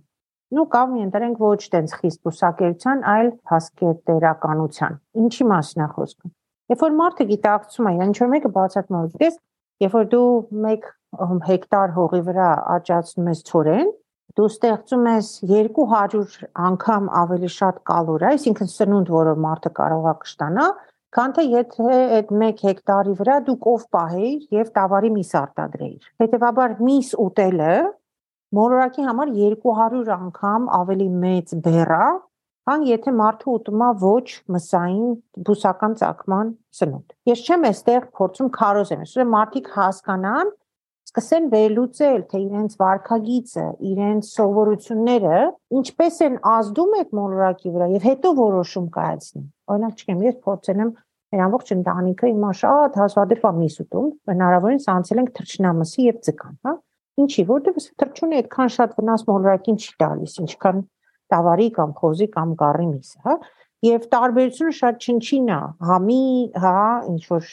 Ну 0.57 0.65
կամ 0.73 0.97
ենթադրենք 0.99 1.43
ոչ 1.45 1.61
տենց 1.75 1.95
խիստ 2.01 2.21
բուսակերության, 2.27 3.05
այլ 3.13 3.31
հասկետերականության։ 3.53 4.99
Ինչի 5.23 5.47
մասին 5.53 5.85
է 5.85 5.89
խոսքը։ 5.95 6.31
Երբ 6.73 6.83
որ 6.85 6.97
մարդը 6.99 7.27
գիտակցում 7.29 7.89
է, 7.89 7.93
ինչ 8.09 8.17
որ 8.23 8.31
մեկը 8.33 8.51
բացատրում 8.59 8.99
է, 8.99 9.13
դες 9.23 9.39
երբ 9.85 9.95
որ 9.99 10.09
դու 10.15 10.29
1 10.73 11.43
հեկտար 11.49 11.95
հողի 11.99 12.23
վրա 12.29 12.49
աճացնում 12.75 13.31
ես 13.33 13.43
ծորեն, 13.49 13.93
դու 14.39 14.49
ստեղծում 14.53 15.07
ես 15.09 15.29
200 15.53 16.49
անգամ 16.69 17.09
ավելի 17.23 17.51
շատ 17.55 17.81
կալորիա, 17.91 18.33
այսինքն 18.37 18.73
սնունդ, 18.75 19.13
որը 19.15 19.35
մարդը 19.45 19.73
կարող 19.79 20.09
է 20.09 20.15
կշտանա, 20.25 20.67
քան 21.17 21.35
թե 21.37 21.45
եթե 21.49 21.99
այդ 22.19 22.33
1 22.37 22.63
հեկտարի 22.67 23.15
վրա 23.21 23.37
դու 23.47 23.57
կով 23.65 23.85
պահեիր 23.97 24.59
եւ 24.59 24.73
տավարի 24.79 25.11
միս 25.15 25.31
արտադրեիր։ 25.41 26.09
Հետևաբար 26.23 26.75
միս 26.89 27.13
ուտելը 27.25 27.75
մոլորակի 28.59 29.07
համար 29.09 29.33
200 29.39 30.13
անգամ 30.19 30.69
ավելի 30.79 31.09
մեծ 31.25 31.55
բեռա, 31.65 32.07
քան 32.69 32.85
եթե 32.89 33.13
մարդը 33.17 33.51
ուտում 33.55 33.83
է 33.85 33.91
ոչ 34.05 34.27
մսային 34.55 35.11
բուսական 35.49 35.97
ցակման 36.01 36.55
սնունդ։ 36.79 37.15
Ես 37.33 37.45
չեմ 37.49 37.67
այստեղ 37.69 38.09
փորձում 38.19 38.51
ասում 38.61 39.23
եմ 39.25 39.33
մարդիկ 39.37 39.71
հասկանան, 39.79 40.53
սկսեն 41.09 41.45
վերլուծել, 41.53 42.23
թե 42.29 42.39
իրենց 42.45 42.75
վարքագիծը, 42.83 43.67
իրենց 43.91 44.31
սովորությունները 44.35 45.39
ինչպես 45.79 46.19
են 46.27 46.35
ազդում 46.53 46.97
այդ 46.99 47.15
մոլորակի 47.19 47.73
վրա 47.77 47.87
եւ 47.95 48.09
հետո 48.09 48.33
որոշում 48.39 48.89
կայացնեն։ 48.97 49.47
Օրինակ, 49.73 49.95
չգիտեմ, 49.99 50.25
ես 50.29 50.37
փորձել 50.49 50.83
եմ 50.85 50.93
մեր 51.29 51.43
ամբողջ 51.45 51.73
ընտանիքը 51.79 52.29
հիմա 52.33 52.51
շատ 52.59 52.99
հազվադեպ 52.99 53.49
է 53.49 53.53
միս 53.59 53.79
ուտում, 53.85 54.11
հնարավորինս 54.33 54.87
անցել 54.93 55.23
ենք 55.23 55.33
թրջնամսի 55.39 56.07
եւ 56.09 56.21
ձկան, 56.29 56.55
հա։ 56.69 56.75
Ինչի, 57.19 57.45
որտեղ 57.49 57.79
թրջունը 58.01 58.39
այդքան 58.39 58.73
շատ 58.79 58.93
վնաս 58.99 59.25
մոլորակին 59.29 59.79
չի 59.83 59.93
տալիս, 60.03 60.35
ինչքան 60.45 60.83
տավարի 61.29 61.69
կամ 61.79 61.95
խոզի 61.99 62.29
կամ 62.37 62.53
գառի 62.63 62.87
միսը, 62.89 63.19
հա 63.29 63.35
եւ 63.85 64.07
տարբերությունը 64.11 64.75
շատ 64.75 65.05
չնչին 65.07 65.51
է 65.55 65.59
համի, 65.89 66.23
հա, 66.63 66.79
ինչ 67.13 67.23
որ 67.31 67.51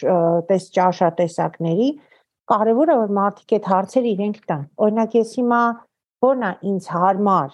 տես 0.50 0.64
ճաշա 0.78 1.10
տեսակների 1.20 1.90
կարևոր 1.92 2.15
է 2.54 2.96
որ 3.02 3.14
մարդիկ 3.20 3.54
այդ 3.58 3.70
հարցերը 3.74 4.10
իրենք 4.16 4.42
տան։ 4.50 4.66
Օրինակ 4.86 5.16
ես 5.18 5.36
հիմա 5.40 5.62
որն 6.26 6.44
է 6.50 6.52
ինձ 6.72 6.90
հարմար 6.96 7.54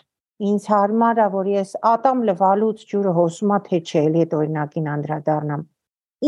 ինձ 0.51 0.63
հարմար 0.71 1.19
է 1.21 1.27
որ 1.35 1.47
ես 1.51 1.71
ատամ 1.91 2.21
լվալուց 2.29 2.83
ջուրը 2.91 3.13
հոսումա 3.17 3.57
թե 3.67 3.79
չէ 3.87 4.01
էլի 4.07 4.21
այդ 4.25 4.35
օրինակին 4.41 4.87
անդրադառնամ 4.95 5.65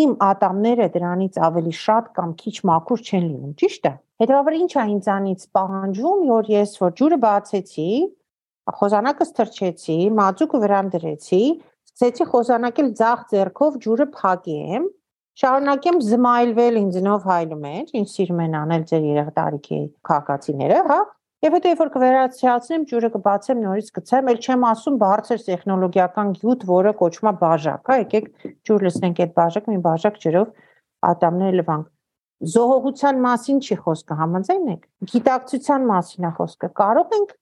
իմ 0.03 0.13
ատամները 0.27 0.87
դրանից 0.95 1.39
ավելի 1.47 1.73
շատ 1.79 2.09
կամ 2.17 2.33
քիչ 2.41 2.55
մաքուր 2.69 3.03
չեն 3.07 3.25
լինում 3.29 3.53
ճիշտ 3.61 3.87
է 3.89 3.93
հետեւաբար 4.23 4.57
ինչ 4.59 4.71
է 4.73 4.85
ինձանից 4.93 5.45
պահանջում 5.57 6.23
որ 6.29 6.51
ես 6.53 6.75
որ 6.83 6.95
ջուրը 7.01 7.19
բացեցի 7.25 7.87
խոզանակս 8.79 9.33
թրջեցի 9.39 9.97
մածուկը 10.19 10.61
վրան 10.63 10.91
դրեցի 10.93 11.43
սկսեցի 11.93 12.27
խոզանակել 12.33 12.91
ձախ 13.01 13.25
ձեռքով 13.33 13.79
ջուրը 13.85 14.07
փակեմ 14.17 14.85
շարունակեմ 15.41 15.99
զմայլվել 16.07 16.79
ինձնով 16.83 17.27
հայլում 17.29 17.67
էր, 17.73 17.91
ինչ 17.99 18.07
սիրում 18.13 18.41
են 18.43 18.57
անել 18.61 18.87
ձեր 18.91 19.05
երեք 19.09 19.29
տարիքի 19.39 19.79
քաղաքացիները, 20.09 20.79
հա, 20.93 21.01
Եվ 21.43 21.55
հետո 21.57 21.71
երբ 21.73 21.79
որ 21.81 21.89
կվերացիացնեմ 21.93 22.83
ջուրը 22.87 23.07
կբացեմ 23.13 23.57
նորից 23.63 23.87
գցեմ, 23.97 24.27
ել 24.31 24.37
չեմ 24.43 24.61
ասում 24.69 24.99
բարձր 25.01 25.41
տեխնոլոգիական 25.47 26.29
գյուտ, 26.37 26.61
որը 26.69 26.93
կոչվում 27.01 27.29
է 27.31 27.33
բաժակ, 27.41 27.89
հա, 27.91 27.97
եկեք 27.99 28.29
ջուր 28.69 28.85
լցնենք 28.87 29.19
այդ 29.25 29.33
բաժակը, 29.39 29.73
մի 29.73 29.81
բաժակ 29.87 30.21
ջրով 30.23 30.53
ատամները 31.09 31.57
լվանք։ 31.59 31.89
Զոհողության 32.53 33.19
մասին 33.23 33.59
չի 33.63 33.77
խոսքը, 33.83 34.17
համաձայն 34.23 34.71
եք։ 34.71 34.87
Գիտակցության 35.11 35.85
մասին 35.91 36.27
է 36.27 36.31
խոսքը։ 36.39 36.69
Կարող 36.79 37.13
ենք 37.19 37.35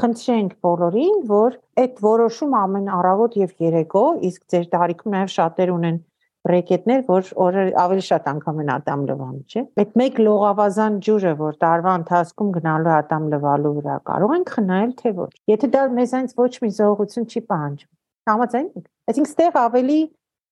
խնդրենք 0.00 0.52
բոլորին, 0.66 1.16
որ 1.32 1.56
այդ 1.80 2.04
որոշումը 2.04 2.60
ամեն 2.60 2.92
առավոտ 3.00 3.40
եւ 3.40 3.56
երեկո, 3.66 4.04
իսկ 4.28 4.46
ձեր 4.52 4.68
տարիքում 4.76 5.16
նաեւ 5.16 5.32
շատեր 5.36 5.72
ունեն 5.76 5.98
բրեկետներ, 6.46 7.00
որ 7.10 7.30
օրը 7.46 7.64
ավելի 7.82 8.04
շատ 8.08 8.28
անգամ 8.32 8.60
են 8.62 8.72
ատամ 8.76 9.06
լվանում, 9.10 9.44
չէ։ 9.50 9.62
Այդ 9.82 9.96
մեկ 10.00 10.20
լողավազան 10.26 10.98
ջուրը, 11.06 11.32
որ 11.40 11.56
տարվա 11.66 11.94
ընթացքում 12.00 12.52
գնալու 12.56 12.94
ատամ 12.96 13.26
լվալու 13.34 13.74
վրա, 13.78 13.96
կարող 14.10 14.36
ենք 14.36 14.52
խնայել 14.56 14.92
թե 15.00 15.14
ոչ։ 15.16 15.30
Եթե 15.52 15.72
դա 15.76 15.82
մեզանից 15.96 16.36
ոչ 16.42 16.52
մի 16.62 16.70
զողություն 16.76 17.26
չի 17.26 17.42
պահանջում։ 17.50 17.90
Համաձայն 18.30 18.70
եք։ 18.76 18.86
Այսինքն 19.06 19.32
ստեղ 19.32 19.58
ավելի 19.66 20.00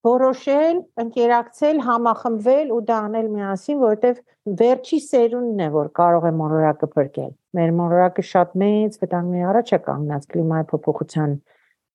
որոշել, 0.05 0.81
ընկերակցել, 1.01 1.79
համախմբվել 1.85 2.73
ու 2.75 2.81
դա 2.91 2.97
անել 3.07 3.29
միասին, 3.35 3.79
որովհետև 3.81 4.19
վերջի 4.61 4.99
սերունդն 5.05 5.63
է, 5.65 5.69
որ 5.75 5.89
կարող 5.99 6.27
է 6.29 6.33
մոլորակը 6.41 6.89
փրկել։ 6.95 7.31
Մեր 7.57 7.73
մոլորակը 7.79 8.25
շատ 8.31 8.57
մեծ 8.63 8.99
վտանգների 9.05 9.47
առաջ 9.55 9.73
է 9.73 9.79
կանգնած 9.89 10.27
կլիմայի 10.35 10.67
փոփոխության 10.75 11.33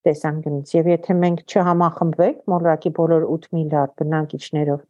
տեսանկյունից 0.08 0.74
եւ 0.76 0.90
եթե 0.94 1.16
մենք 1.24 1.42
չհամախմբվենք 1.50 2.44
մոլորակի 2.54 2.92
բոլոր 3.00 3.26
8 3.38 3.50
միլիարդ 3.60 3.96
բնակիչներով 4.04 4.86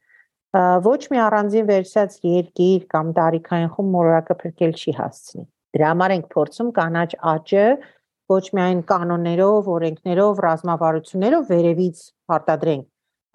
ոչ 0.90 1.02
մի 1.14 1.22
առանձին 1.28 1.70
վերսած 1.70 2.20
երկիր 2.30 2.86
կամ 2.94 3.14
տարիքային 3.20 3.72
խումբ 3.76 3.96
մոլորակը 3.96 4.38
փրկել 4.44 4.76
չի 4.80 4.94
հասցնի 5.00 5.46
դրա 5.78 5.90
համար 5.94 6.14
ենք 6.18 6.30
փորձում 6.34 6.70
կանաչ 6.80 7.10
աճը 7.34 7.66
ոչ 8.30 8.46
միայն 8.54 8.82
կանոններով, 8.90 9.70
օրենքներով, 9.76 10.42
ռազմավարություններով 10.46 11.48
վերևից 11.50 12.04
պարտադրենք, 12.30 12.86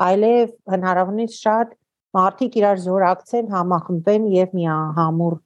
այլև 0.06 0.52
հնարավորինս 0.74 1.40
շատ 1.46 1.74
մարդիկ 2.14 2.60
իրար 2.60 2.80
զորակցեն, 2.86 3.50
համախմբեն 3.56 4.30
եւ 4.36 4.56
միահամուռ 4.60 5.36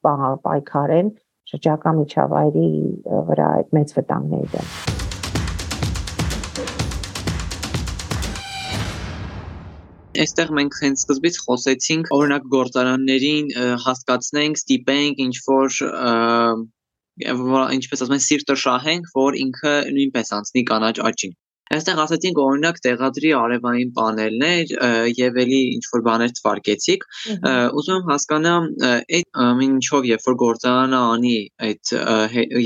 պայքարեն 0.44 1.10
շրջակա 1.48 1.96
միջավայրի 2.02 2.70
վրա 3.32 3.50
այդ 3.56 3.76
մեծ 3.80 3.98
վտանգների 4.00 4.54
դեմ։ 4.56 4.97
Այստեղ 10.18 10.48
մենք 10.58 10.76
հենց 10.82 11.02
սկզբից 11.04 11.36
խոսեցինք 11.44 12.08
օրինակ 12.16 12.46
գործարաններին 12.54 13.50
հասկացնենք, 13.84 14.58
ստիպենք 14.58 15.20
ինչ 15.24 15.34
որ 15.48 15.76
ինչպես 17.78 18.02
ասում 18.04 18.16
են 18.16 18.24
սիրտը 18.24 18.56
շահենք, 18.62 19.12
որ 19.18 19.38
ինքը 19.42 19.74
նույնպես 19.98 20.32
անցնի 20.38 20.64
կանաչ 20.72 20.96
աճին։ 21.10 21.34
Այստեղ 21.68 21.98
ասացինք 22.04 22.38
օրինակ 22.40 22.78
տեղադրի 22.84 23.30
արևային 23.38 23.90
պանելներ 23.96 24.70
եւ 25.18 25.38
էլի 25.42 25.58
ինչ 25.76 25.82
որ 25.92 26.02
բաներ 26.06 26.30
թվարկեցիք։ 26.38 27.04
Ուզում 27.78 27.98
եմ 27.98 28.06
հասկանամ 28.08 28.68
այդ 28.88 29.42
ինչով 29.68 30.08
երբ 30.08 30.24
որ 30.28 30.36
գործարանը 30.42 31.00
անի 31.12 31.34
այդ 31.68 31.92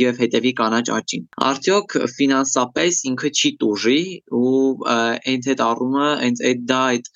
եւ 0.02 0.22
հետեւի 0.22 0.52
կանաչ 0.62 0.84
աճին։ 0.98 1.24
Արդյոք 1.50 1.96
ֆինանսապես 2.14 3.00
ինքը 3.10 3.32
չի 3.42 3.50
տուժի 3.62 4.02
ու 4.38 4.62
այդ 4.92 5.50
այդ 5.52 5.64
առումը 5.66 6.06
հենց 6.22 6.44
այդ 6.52 6.62
դա 6.70 6.80
այդ 6.92 7.10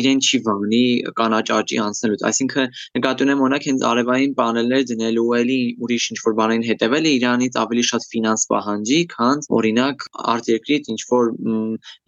իրեն 0.00 0.20
չի 0.20 0.42
վանի 0.50 0.84
կանաչ 1.20 1.46
աճի 1.56 1.80
անցնելուց։ 1.86 2.24
Այսինքն 2.30 2.70
նկատի 3.00 3.26
ունեմ 3.26 3.44
օրինակ 3.48 3.68
հենց 3.70 3.86
արևային 3.90 4.36
պանելներ 4.40 4.86
դնելու 4.92 5.26
էլի 5.40 5.60
ուրիշ 5.86 6.08
ինչ 6.12 6.20
որ 6.28 6.38
բաներին 6.40 6.68
հետեւելը 6.70 7.14
իրանից 7.20 7.58
ավելի 7.64 7.84
շատ 7.90 8.08
ֆինանս 8.10 8.46
պահանջի, 8.50 9.00
քան 9.16 9.44
օրինակ 9.60 10.06
արտերկրից 10.34 10.90
ինչ 10.94 11.00
որ 11.10 11.29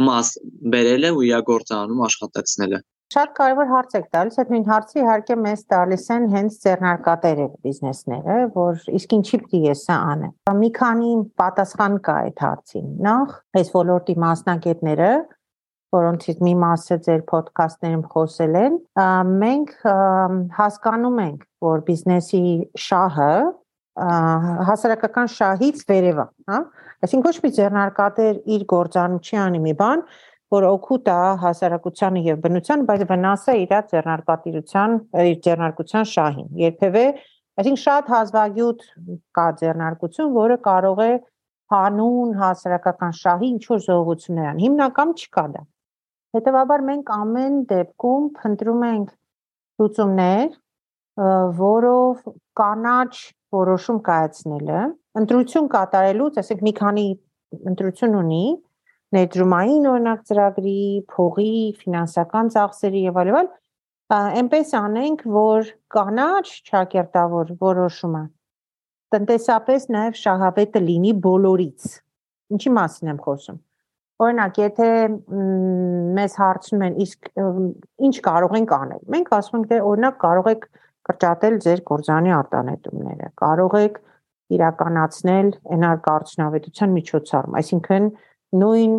մաս 0.09 0.33
բերելը 0.75 1.13
ու 1.17 1.23
իր 1.29 1.45
գործանում 1.53 2.03
աշխատեցնելը։ 2.09 2.81
Շատ 3.13 3.33
կարևոր 3.37 3.67
հարց 3.69 3.95
եք 3.99 4.05
տալիս, 4.15 4.37
այդ 4.41 4.51
նույն 4.53 4.63
հարցը 4.71 4.99
իհարկե 5.03 5.35
մեզ 5.43 5.63
տալիս 5.73 6.05
են 6.15 6.23
հենց 6.33 6.55
ձեռնարկատերը 6.63 7.47
բիզնեսները, 7.67 8.37
որ 8.55 8.87
իսկ 8.99 9.13
ինչի 9.19 9.41
պիտի 9.43 9.61
ես 9.67 9.83
անեմ։ 9.97 10.57
Մի 10.63 10.71
քանի 10.79 11.11
պատասխան 11.43 11.99
կա 12.09 12.15
այդ 12.23 12.43
հարցին։ 12.47 12.87
Նախ, 13.05 13.35
այս 13.61 13.73
ոլորտի 13.77 14.17
մասնագետները, 14.25 15.11
որոնցից 15.93 16.41
մի 16.49 16.55
մասը 16.63 16.99
ձեր 17.05 17.25
ոդքասթներում 17.33 18.05
խոսել 18.15 18.57
են, 18.63 18.79
մենք 19.43 19.75
հասկանում 20.57 21.19
ենք, 21.27 21.45
որ 21.69 21.85
բիզնեսի 21.91 22.47
շահը 22.87 23.35
հասարակական 24.73 25.29
շահից 25.37 25.85
վերև 25.91 26.23
է, 26.23 26.27
հա? 26.49 26.61
Այսինքն 27.03 27.27
ոչ 27.27 27.37
մի 27.43 27.51
ձեռնարկատեր 27.57 28.37
իր 28.55 28.65
գործանում 28.73 29.23
չի 29.27 29.39
անի 29.43 29.61
մի 29.63 29.73
բան, 29.81 30.03
որ 30.53 30.67
օգուտ 30.69 31.09
է 31.11 31.19
հասարակությանը 31.43 32.23
եւ 32.29 32.41
բնությանը, 32.45 32.87
բայց 32.91 33.03
վնասը 33.11 33.55
իր 33.63 33.73
ձեռնարկատիրության, 33.93 34.97
իր 35.33 35.39
ձեռնարկության 35.47 36.09
շահին։ 36.13 36.49
Երբևէ, 36.63 37.05
այսինքն 37.63 37.83
շատ 37.83 38.13
հազվագյուտ 38.13 38.85
կա 39.39 39.47
ձեռնարկություն, 39.63 40.33
որը 40.37 40.59
կարող 40.69 41.03
է 41.03 41.13
հանուն 41.73 42.33
հասարակական 42.43 43.15
շահի 43.19 43.51
ինչ 43.57 43.63
որ 43.73 43.83
զողություններ 43.89 44.49
ան։ 44.53 44.63
Հիմնական 44.63 45.15
չկա 45.19 45.45
դա։ 45.57 45.63
Հետևաբար 46.37 46.85
մենք 46.89 47.13
ամեն 47.17 47.57
դեպքում 47.73 48.27
փնտրում 48.39 48.85
ենք 48.93 49.15
լուծումներ, 49.83 50.51
որով 51.63 52.27
կանաչ 52.63 53.13
որոշում 53.53 53.99
կայացնելը, 54.09 54.83
ընտրություն 55.21 55.71
կատարելուց, 55.73 56.39
ասենք 56.43 56.63
մի 56.67 56.73
քանի 56.81 57.07
ընտրություն 57.73 58.19
ունի, 58.23 58.45
ներդրումային 59.13 59.89
օրինակ 59.93 60.23
ծրագրի, 60.29 60.79
փողի, 61.13 61.57
ֆինանսական 61.83 62.53
ծախսերի 62.55 63.03
եւ 63.09 63.19
այլն, 63.23 63.51
այնպես 64.13 64.77
անենք, 64.77 65.27
որ 65.33 65.75
կանաչ 65.93 66.47
ճակերտավոր 66.69 67.53
որոշումը 67.61 68.23
տնտեսապես 69.13 69.91
նաև 69.93 70.17
շահավետը 70.21 70.81
լինի 70.87 71.13
բոլորից։ 71.27 71.89
Ինչի 72.57 72.73
մասին 72.77 73.13
եմ 73.13 73.21
խոսում։ 73.27 73.59
Օրինակ, 74.23 74.61
եթե 74.63 74.89
մեզ 76.17 76.37
հարցնում 76.43 76.85
են, 76.87 76.97
իսկ 77.05 77.31
ինչ 78.09 78.15
կարող 78.29 78.57
ենք 78.61 78.75
անել։ 78.77 79.03
Մենք 79.15 79.33
ասում 79.39 79.59
ենք, 79.59 79.69
թե 79.73 79.81
օրինակ 79.91 80.19
կարող 80.23 80.51
եք 80.53 80.67
կրճատել 81.09 81.59
ձեր 81.67 81.83
կորզանի 81.91 82.35
արտանետումները, 82.39 83.31
կարող 83.43 83.79
եք 83.83 83.99
իրականացնել 84.57 85.49
էներգոարդյունավետության 85.77 86.95
միջոցառում, 86.99 87.59
այսինքն 87.63 88.09
նույն 88.63 88.95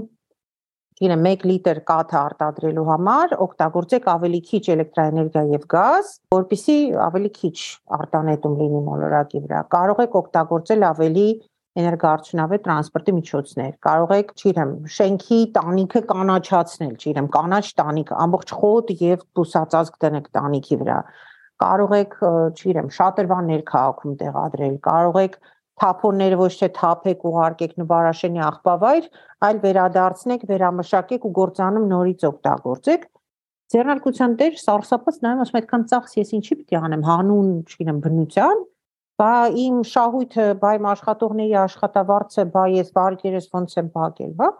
գինե 1.04 1.16
1 1.30 1.46
լիտր 1.50 1.80
կաթը 1.90 2.18
արտադրելու 2.20 2.84
համար 2.90 3.34
օգտագործեք 3.46 4.06
ավելի 4.14 4.42
քիչ 4.50 4.62
էլեկտրաէներգիա 4.74 5.44
եւ 5.54 5.64
գազ, 5.74 6.12
որpիսի 6.36 6.78
ավելի 7.08 7.32
քիչ 7.40 7.58
արտանետում 7.98 8.60
լինի 8.62 8.82
մոլորակի 8.90 9.42
վրա։ 9.48 9.64
Կարող 9.74 10.04
եք 10.06 10.18
օգտագործել 10.22 10.88
ավելի 10.94 11.28
էներգոարդյունավետ 11.82 12.64
տրանսպորտի 12.68 13.14
միջոցներ։ 13.18 13.72
Կարող 13.88 14.12
եք, 14.14 14.34
չգիտեմ, 14.38 14.74
շենքի 14.96 15.40
տանիքը 15.58 16.02
կանաչացնել, 16.14 16.92
չգիտեմ, 17.02 17.30
կանաչ 17.34 17.66
տանիք, 17.82 18.12
ամբողջ 18.24 18.54
խոտ 18.60 18.94
եւ 19.02 19.24
բուսածածկ 19.40 19.98
դնեք 20.06 20.28
տանիքի 20.38 20.78
վրա 20.84 21.00
կարող 21.64 21.96
եք, 22.02 22.16
չգիտեմ, 22.54 22.94
շատրվաններ 22.98 23.66
քաղաքում 23.72 24.16
տեղադրել, 24.22 24.78
կարող 24.88 25.20
եք 25.24 25.38
թափոնները 25.82 26.38
ոչ 26.40 26.52
թե 26.60 26.70
թափեք 26.78 27.24
ուղարկեք 27.30 27.74
նվարաշենի 27.82 28.42
աղբավայր, 28.48 29.08
այլ 29.48 29.62
վերադարձնեք, 29.64 30.44
վերամշակեք 30.52 31.26
ու 31.28 31.34
գործանում 31.40 31.88
նորից 31.94 32.26
օգտագործեք։ 32.30 33.08
Ձեռնարկության 33.74 34.36
տեր 34.42 34.60
սարսափած 34.62 35.18
նայում 35.24 35.42
ասում 35.44 35.58
այդքան 35.60 35.86
ծախս 35.94 36.14
ես 36.20 36.34
ինչի 36.38 36.58
պիտի 36.60 36.78
անեմ 36.84 37.06
հանուն, 37.08 37.50
չգիտեմ, 37.64 38.02
բնության, 38.04 38.62
բա 39.24 39.34
իմ 39.64 39.80
շահույթը, 39.94 40.46
բա 40.62 40.72
իմ 40.78 40.88
աշխատողների 40.94 41.58
աշխատավարձը, 41.64 42.46
բա 42.54 42.64
ես 42.74 42.94
վարկերս 42.98 43.50
ոնց 43.58 43.76
եմ 43.82 43.90
փակել, 43.98 44.32
հա։ 44.44 44.52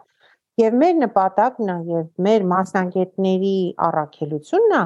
Եվ 0.64 0.76
մեր 0.80 0.98
նպատակն 1.04 1.70
է 1.74 1.78
եւ 1.94 2.04
մեր 2.26 2.44
մասնագետների 2.54 3.56
առաքելությունն 3.86 4.76
է 4.80 4.84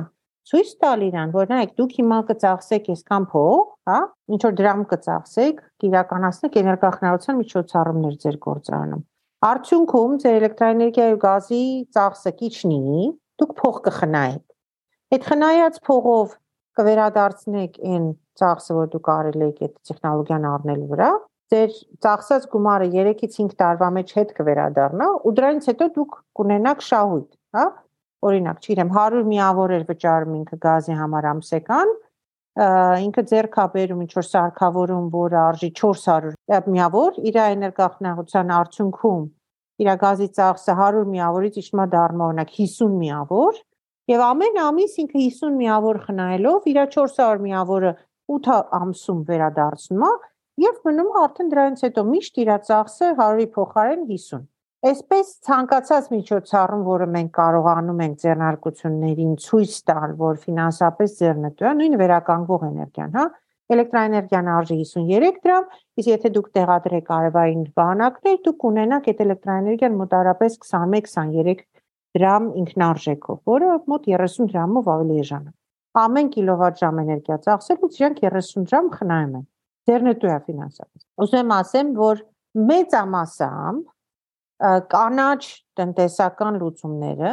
ցույց 0.49 0.69
տալ 0.81 1.03
իրան, 1.09 1.33
որ 1.35 1.51
նայեք, 1.53 1.73
դուք 1.79 1.95
հիմա 1.99 2.19
կծախսեք 2.29 2.87
այսքան 2.95 3.25
փող, 3.33 3.59
հա, 3.89 3.99
ինչ 4.33 4.41
որ 4.47 4.55
դրամ 4.61 4.83
կծախսեք, 4.93 5.63
կիրականացնեք 5.85 6.59
էներգախնայության 6.63 7.39
միջոցառումներ 7.43 8.15
ձեր 8.25 8.39
գործարանում։ 8.49 9.03
Արդյունքում 9.49 10.15
ձեր 10.25 10.37
էլեկտրակայանի 10.39 11.09
ու 11.15 11.21
գազի 11.25 11.65
ծախսը 11.99 12.33
կիչնի, 12.39 13.03
դուք 13.39 13.53
փող 13.61 13.77
կխնայեք։ 13.89 14.45
Այդ 15.09 15.27
խնայած 15.29 15.77
փողով 15.89 16.33
կվերադարձնեք 16.79 17.79
այն 17.93 18.09
ծախսը, 18.39 18.75
որ 18.79 18.89
դուք 18.95 19.11
արել 19.15 19.45
եք 19.49 19.61
այդ 19.67 19.75
տեխնոլոգիան 19.89 20.49
առնելու 20.49 20.89
վրա, 20.93 21.11
ձեր 21.53 21.71
ծախսած 22.05 22.49
գումարը 22.53 22.89
3-ից 22.95 23.37
5 23.41 23.55
տարվա 23.63 23.89
մեջ 23.99 24.11
հետ 24.19 24.33
կվերադառնա 24.39 25.07
ու 25.29 25.33
դրանից 25.39 25.69
հետո 25.73 25.89
դուք 25.97 26.19
կունենաք 26.39 26.85
շահույթ, 26.89 27.31
հա? 27.57 27.65
Օրինակ, 28.27 28.61
չգիտեմ, 28.65 28.93
100 28.99 29.25
միավոր 29.29 29.75
էր 29.79 29.85
վճարում 29.89 30.37
ինքը 30.39 30.57
գազի 30.65 30.95
համար 30.99 31.29
ամսեկան, 31.33 31.93
ինքը 32.59 33.23
ձեռք 33.31 33.59
է 33.63 33.67
բերում 33.75 34.01
ինչ 34.05 34.13
որ 34.19 34.27
սարքավորում, 34.29 35.05
որը 35.15 35.39
արժի 35.45 35.69
400 35.79 36.71
միավոր, 36.75 37.21
իր 37.31 37.39
էներգախնայության 37.45 38.55
արդյունքում 38.59 39.23
իր 39.79 39.91
գազի 40.03 40.29
ծախսը 40.35 40.75
100 40.79 41.05
միավորից 41.13 41.59
իջնում 41.63 41.83
է 41.85 41.87
դառնում 41.95 42.25
օրինակ 42.27 42.51
50 42.59 42.97
միավոր, 42.99 43.61
եւ 44.11 44.25
ամեն 44.27 44.59
ամիս 44.65 44.99
ինքը 45.05 45.19
50 45.23 45.57
միավոր 45.61 46.01
խնայելով 46.09 46.69
իր 46.73 46.81
400 46.99 47.45
միավորը 47.47 47.93
8 48.35 48.59
ամսում 48.79 49.21
վերադարձնում 49.29 50.05
է 50.09 50.13
եւ 50.65 50.79
մնում 50.89 51.11
արդեն 51.23 51.51
դրանից 51.53 51.83
հետո 51.87 52.05
միշտ 52.09 52.41
իր 52.43 52.51
ծախսը 52.69 53.11
100-ի 53.21 53.47
փոխարեն 53.55 54.03
50։ 54.09 54.47
Այսպես 54.87 55.31
ցանկացած 55.43 56.05
միջոցառում, 56.13 56.83
որը 56.87 57.07
մենք 57.11 57.31
կարողանում 57.35 58.03
ենք 58.05 58.21
ձեռնարկություններին 58.23 59.33
ցույց 59.43 59.73
տալ, 59.91 60.13
որ 60.21 60.37
ֆինանսապես 60.45 61.15
ձեռնտու 61.19 61.67
է, 61.67 61.73
նույն 61.79 61.97
վերականգնող 62.03 62.67
էներգիան, 62.69 63.17
հա, 63.19 63.25
էլեկտրաէներգիան 63.75 64.51
արժի 64.55 64.77
53 64.85 65.41
դրամ, 65.49 65.67
իսկ 65.99 66.11
եթե 66.13 66.33
դուք 66.39 66.47
տեղադրեք 66.59 67.11
արևային 67.19 67.67
վահանակներ, 67.81 68.39
դուք 68.47 68.61
կունենաք 68.63 69.11
այդ 69.11 69.21
էլեկտրաէներգիան 69.27 69.99
մոտարապես 69.99 70.59
21-23 70.63 71.67
դրամ 72.19 72.49
ինքնարժեքով, 72.63 73.39
որը 73.51 73.75
մոտ 73.91 74.09
30 74.15 74.51
դրամով 74.55 74.91
ավելի 74.95 75.21
էժան 75.27 75.45
է։ 75.51 75.55
Ամեն 75.99 76.33
կիլովատ-ժամ 76.39 76.99
էներգիա 77.03 77.37
ծախսելուց 77.45 77.99
իրանք 77.99 78.25
30 78.31 78.67
դրամ 78.71 78.91
խնայում 78.95 79.37
են 79.43 79.47
ձեռնտու 79.89 80.33
է 80.33 80.41
ֆինանսապես։ 80.49 81.07
Ուզում 81.27 81.55
ասեմ, 81.59 81.95
որ 81.99 82.27
մեծամասամբ 82.69 83.87
կանաչ 84.59 85.41
տնտեսական 85.79 86.59
լուծումները 86.63 87.33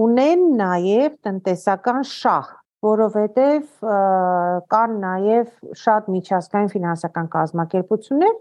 ունեն 0.00 0.42
նաև 0.60 1.16
տնտեսական 1.26 2.04
շահ, 2.10 2.50
որովհետև 2.84 3.88
կան 4.72 4.94
նաև 5.04 5.50
շատ 5.80 6.08
միջազգային 6.14 6.70
ֆինանսական 6.74 7.30
կազմակերպություններ, 7.34 8.36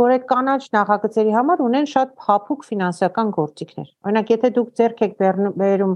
որ 0.00 0.14
այդ 0.14 0.24
կանաչ 0.30 0.62
նախագծերի 0.74 1.34
համար 1.34 1.62
ունեն 1.64 1.86
շատ 1.90 2.14
փափուկ 2.24 2.64
ֆինանսական 2.70 3.28
գործիքներ։ 3.36 3.88
Օրինակ, 4.08 4.32
եթե 4.34 4.50
դուք 4.56 4.72
ձեռք 4.80 5.04
եք 5.06 5.14
բերում 5.60 5.94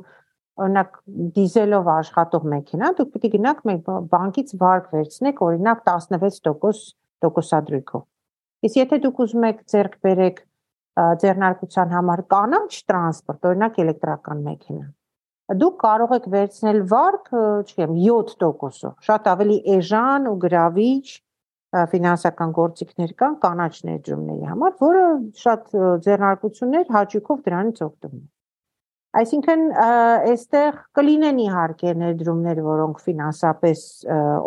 օրինակ 0.59 0.95
դիզելով 1.39 1.89
աշխատող 1.95 2.47
մեքենա, 2.53 2.93
դուք 2.99 3.11
պիտի 3.15 3.31
գնաք 3.35 3.61
մեկ 3.71 3.91
բանկից 4.13 4.55
վարկ 4.63 4.89
վերցնեք, 4.95 5.43
օրինակ 5.49 5.83
16% 5.89 6.89
տոկոսադրույքով։ 7.23 8.03
Իսկ 8.67 8.79
եթե 8.79 8.99
դուք 9.05 9.21
ուզում 9.25 9.47
եք 9.49 9.61
ձեռք 9.71 9.95
բերեք 10.03 10.41
ձեռնարկության 11.23 11.95
համար 11.95 12.23
կանաչ 12.35 12.71
տրանսպորտ, 12.91 13.49
օրինակ 13.53 13.81
էլեկտրական 13.85 14.41
մեքենա, 14.49 14.87
դուք 15.63 15.77
կարող 15.85 16.15
եք 16.19 16.27
վերցնել 16.35 16.81
վարկ, 16.93 17.29
չգիտեմ, 17.65 17.95
7%-ով։ 18.05 18.95
Շատ 19.09 19.29
ավելի 19.33 19.59
էժան 19.79 20.29
ու 20.29 20.37
գրավիչ 20.45 21.07
ֆինանսական 21.93 22.53
գործիքներ 22.57 23.11
կան 23.21 23.35
կանաչ 23.45 23.73
ներդրումների 23.89 24.47
համար, 24.49 24.75
որը 24.81 25.05
շատ 25.43 25.73
ձեռնարկություններ 26.07 26.93
հաճույքով 26.97 27.43
դրանից 27.49 27.83
օգտվում 27.89 28.15
են։ 28.19 28.27
Այսինքն 29.19 29.63
այստեղ 30.29 30.79
կլինեն 30.99 31.39
իհարկե 31.45 31.93
ներդրումներ, 32.03 32.59
որոնք 32.69 33.03
ֆինանսապես 33.05 33.85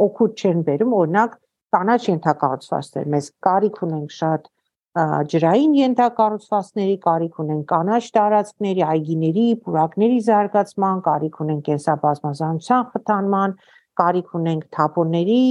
օգուտ 0.06 0.42
չեն 0.42 0.66
բերում, 0.68 0.96
օրինակ 1.02 1.38
կանաչ 1.76 2.02
ենթակառուցվածքներ։ 2.10 3.08
Մեզ 3.16 3.30
կարիք 3.48 3.80
ունենք 3.88 4.16
շատ 4.18 4.50
ջրային 4.92 5.76
ենթակառուցվածքների, 5.78 6.96
կարիք 7.06 7.38
ունենք 7.40 7.68
կանաչ 7.72 8.02
տարածքների, 8.16 8.82
այգիների, 8.92 9.46
պուրակների 9.64 10.18
զարգացման, 10.26 10.98
կարիք 11.06 11.38
ունենք 11.46 11.62
կենսաբազմազանության 11.68 12.88
խթանման, 12.92 13.54
կարիք 14.02 14.34
ունենք 14.42 14.66
թափոնների 14.76 15.44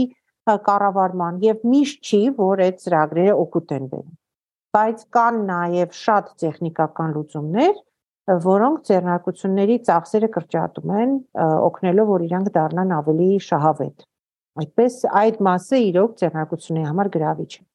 կառավարման 0.68 1.40
եւ 1.46 1.64
միշտ 1.72 2.11
չի, 2.11 2.20
որ 2.37 2.62
այդ 2.66 2.85
ծրագրերը 2.85 3.38
օգուտ 3.40 3.74
են 3.79 3.88
բերում։ 3.94 4.18
Բայց 4.76 5.00
կան 5.16 5.40
նաեւ 5.48 5.96
շատ 6.00 6.29
տեխնիկական 6.44 7.16
լուծումներ, 7.16 7.74
որոնք 8.44 8.85
ձեռնարկությունների 8.90 9.76
ծախսերը 9.88 10.31
կրճատում 10.37 10.94
են, 11.00 11.16
օգնելով 11.70 12.12
որ 12.12 12.26
իրանք 12.29 12.53
դառնան 12.61 12.94
ավելի 13.00 13.31
շահավետ։ 13.48 14.07
Այդպես 14.61 15.00
այդ 15.24 15.42
մասը 15.48 15.83
իրոք 15.88 16.16
ձեռնարկությունների 16.20 16.90
համար 16.90 17.12
գրավիչ 17.16 17.53
է։ 17.57 17.69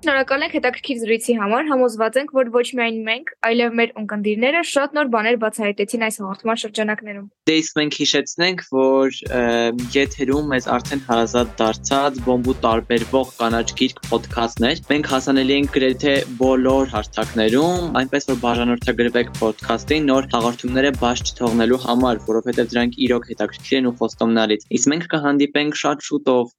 Շնորհակալ 0.00 0.44
ենք 0.46 0.54
հետաքրքիր 0.56 0.98
զրույցի 1.00 1.34
համար։ 1.36 1.66
Համոզված 1.68 2.14
ենք, 2.16 2.30
որ 2.32 2.50
ոչ 2.54 2.62
միայն 2.78 3.00
մենք, 3.04 3.32
այլև 3.44 3.74
մեր 3.80 3.90
ունկնդիրները 4.00 4.60
շատ 4.70 4.94
նոր 4.96 5.08
բաներ 5.12 5.36
բացահայտեցին 5.42 6.04
այս 6.06 6.16
հաղորդման 6.22 6.60
շրջանակներում։ 6.62 7.26
Դե 7.50 7.56
իսկ 7.60 7.76
մենք 7.80 7.98
հիշեցնենք, 8.00 8.62
որ 8.76 9.18
եթերում 9.96 10.48
մեզ 10.54 10.68
արդեն 10.76 11.04
հարազատ 11.10 11.52
դարձած 11.60 12.20
բոմբու 12.30 12.56
տարբերվող 12.64 13.34
կանաչ 13.42 13.66
գիրք 13.80 14.00
ոդքասթներ։ 14.14 14.82
Մենք 14.88 15.12
հասանելի 15.12 15.54
ենք 15.60 15.76
գրեթե 15.76 16.14
բոլոր 16.40 16.90
հարթակներում, 16.96 17.84
այնպես 18.00 18.28
որ 18.30 18.40
բաժանորդագրվեք 18.46 19.34
ոդքասթին 19.44 20.08
նոր 20.14 20.30
հաղորդումները 20.32 20.94
բաց 21.04 21.26
չթողնելու 21.28 21.82
համար, 21.84 22.24
որովհետև 22.30 22.72
դրանք 22.72 22.98
իրոք 23.10 23.30
հետաքրքիր 23.34 23.78
են 23.80 23.90
ու 23.92 23.96
խոստումնալից։ 24.00 24.66
Իսկ 24.80 24.92
մենք 24.94 25.06
կհանդիպենք 25.12 25.80
շատ 25.84 26.08
շուտով 26.08 26.56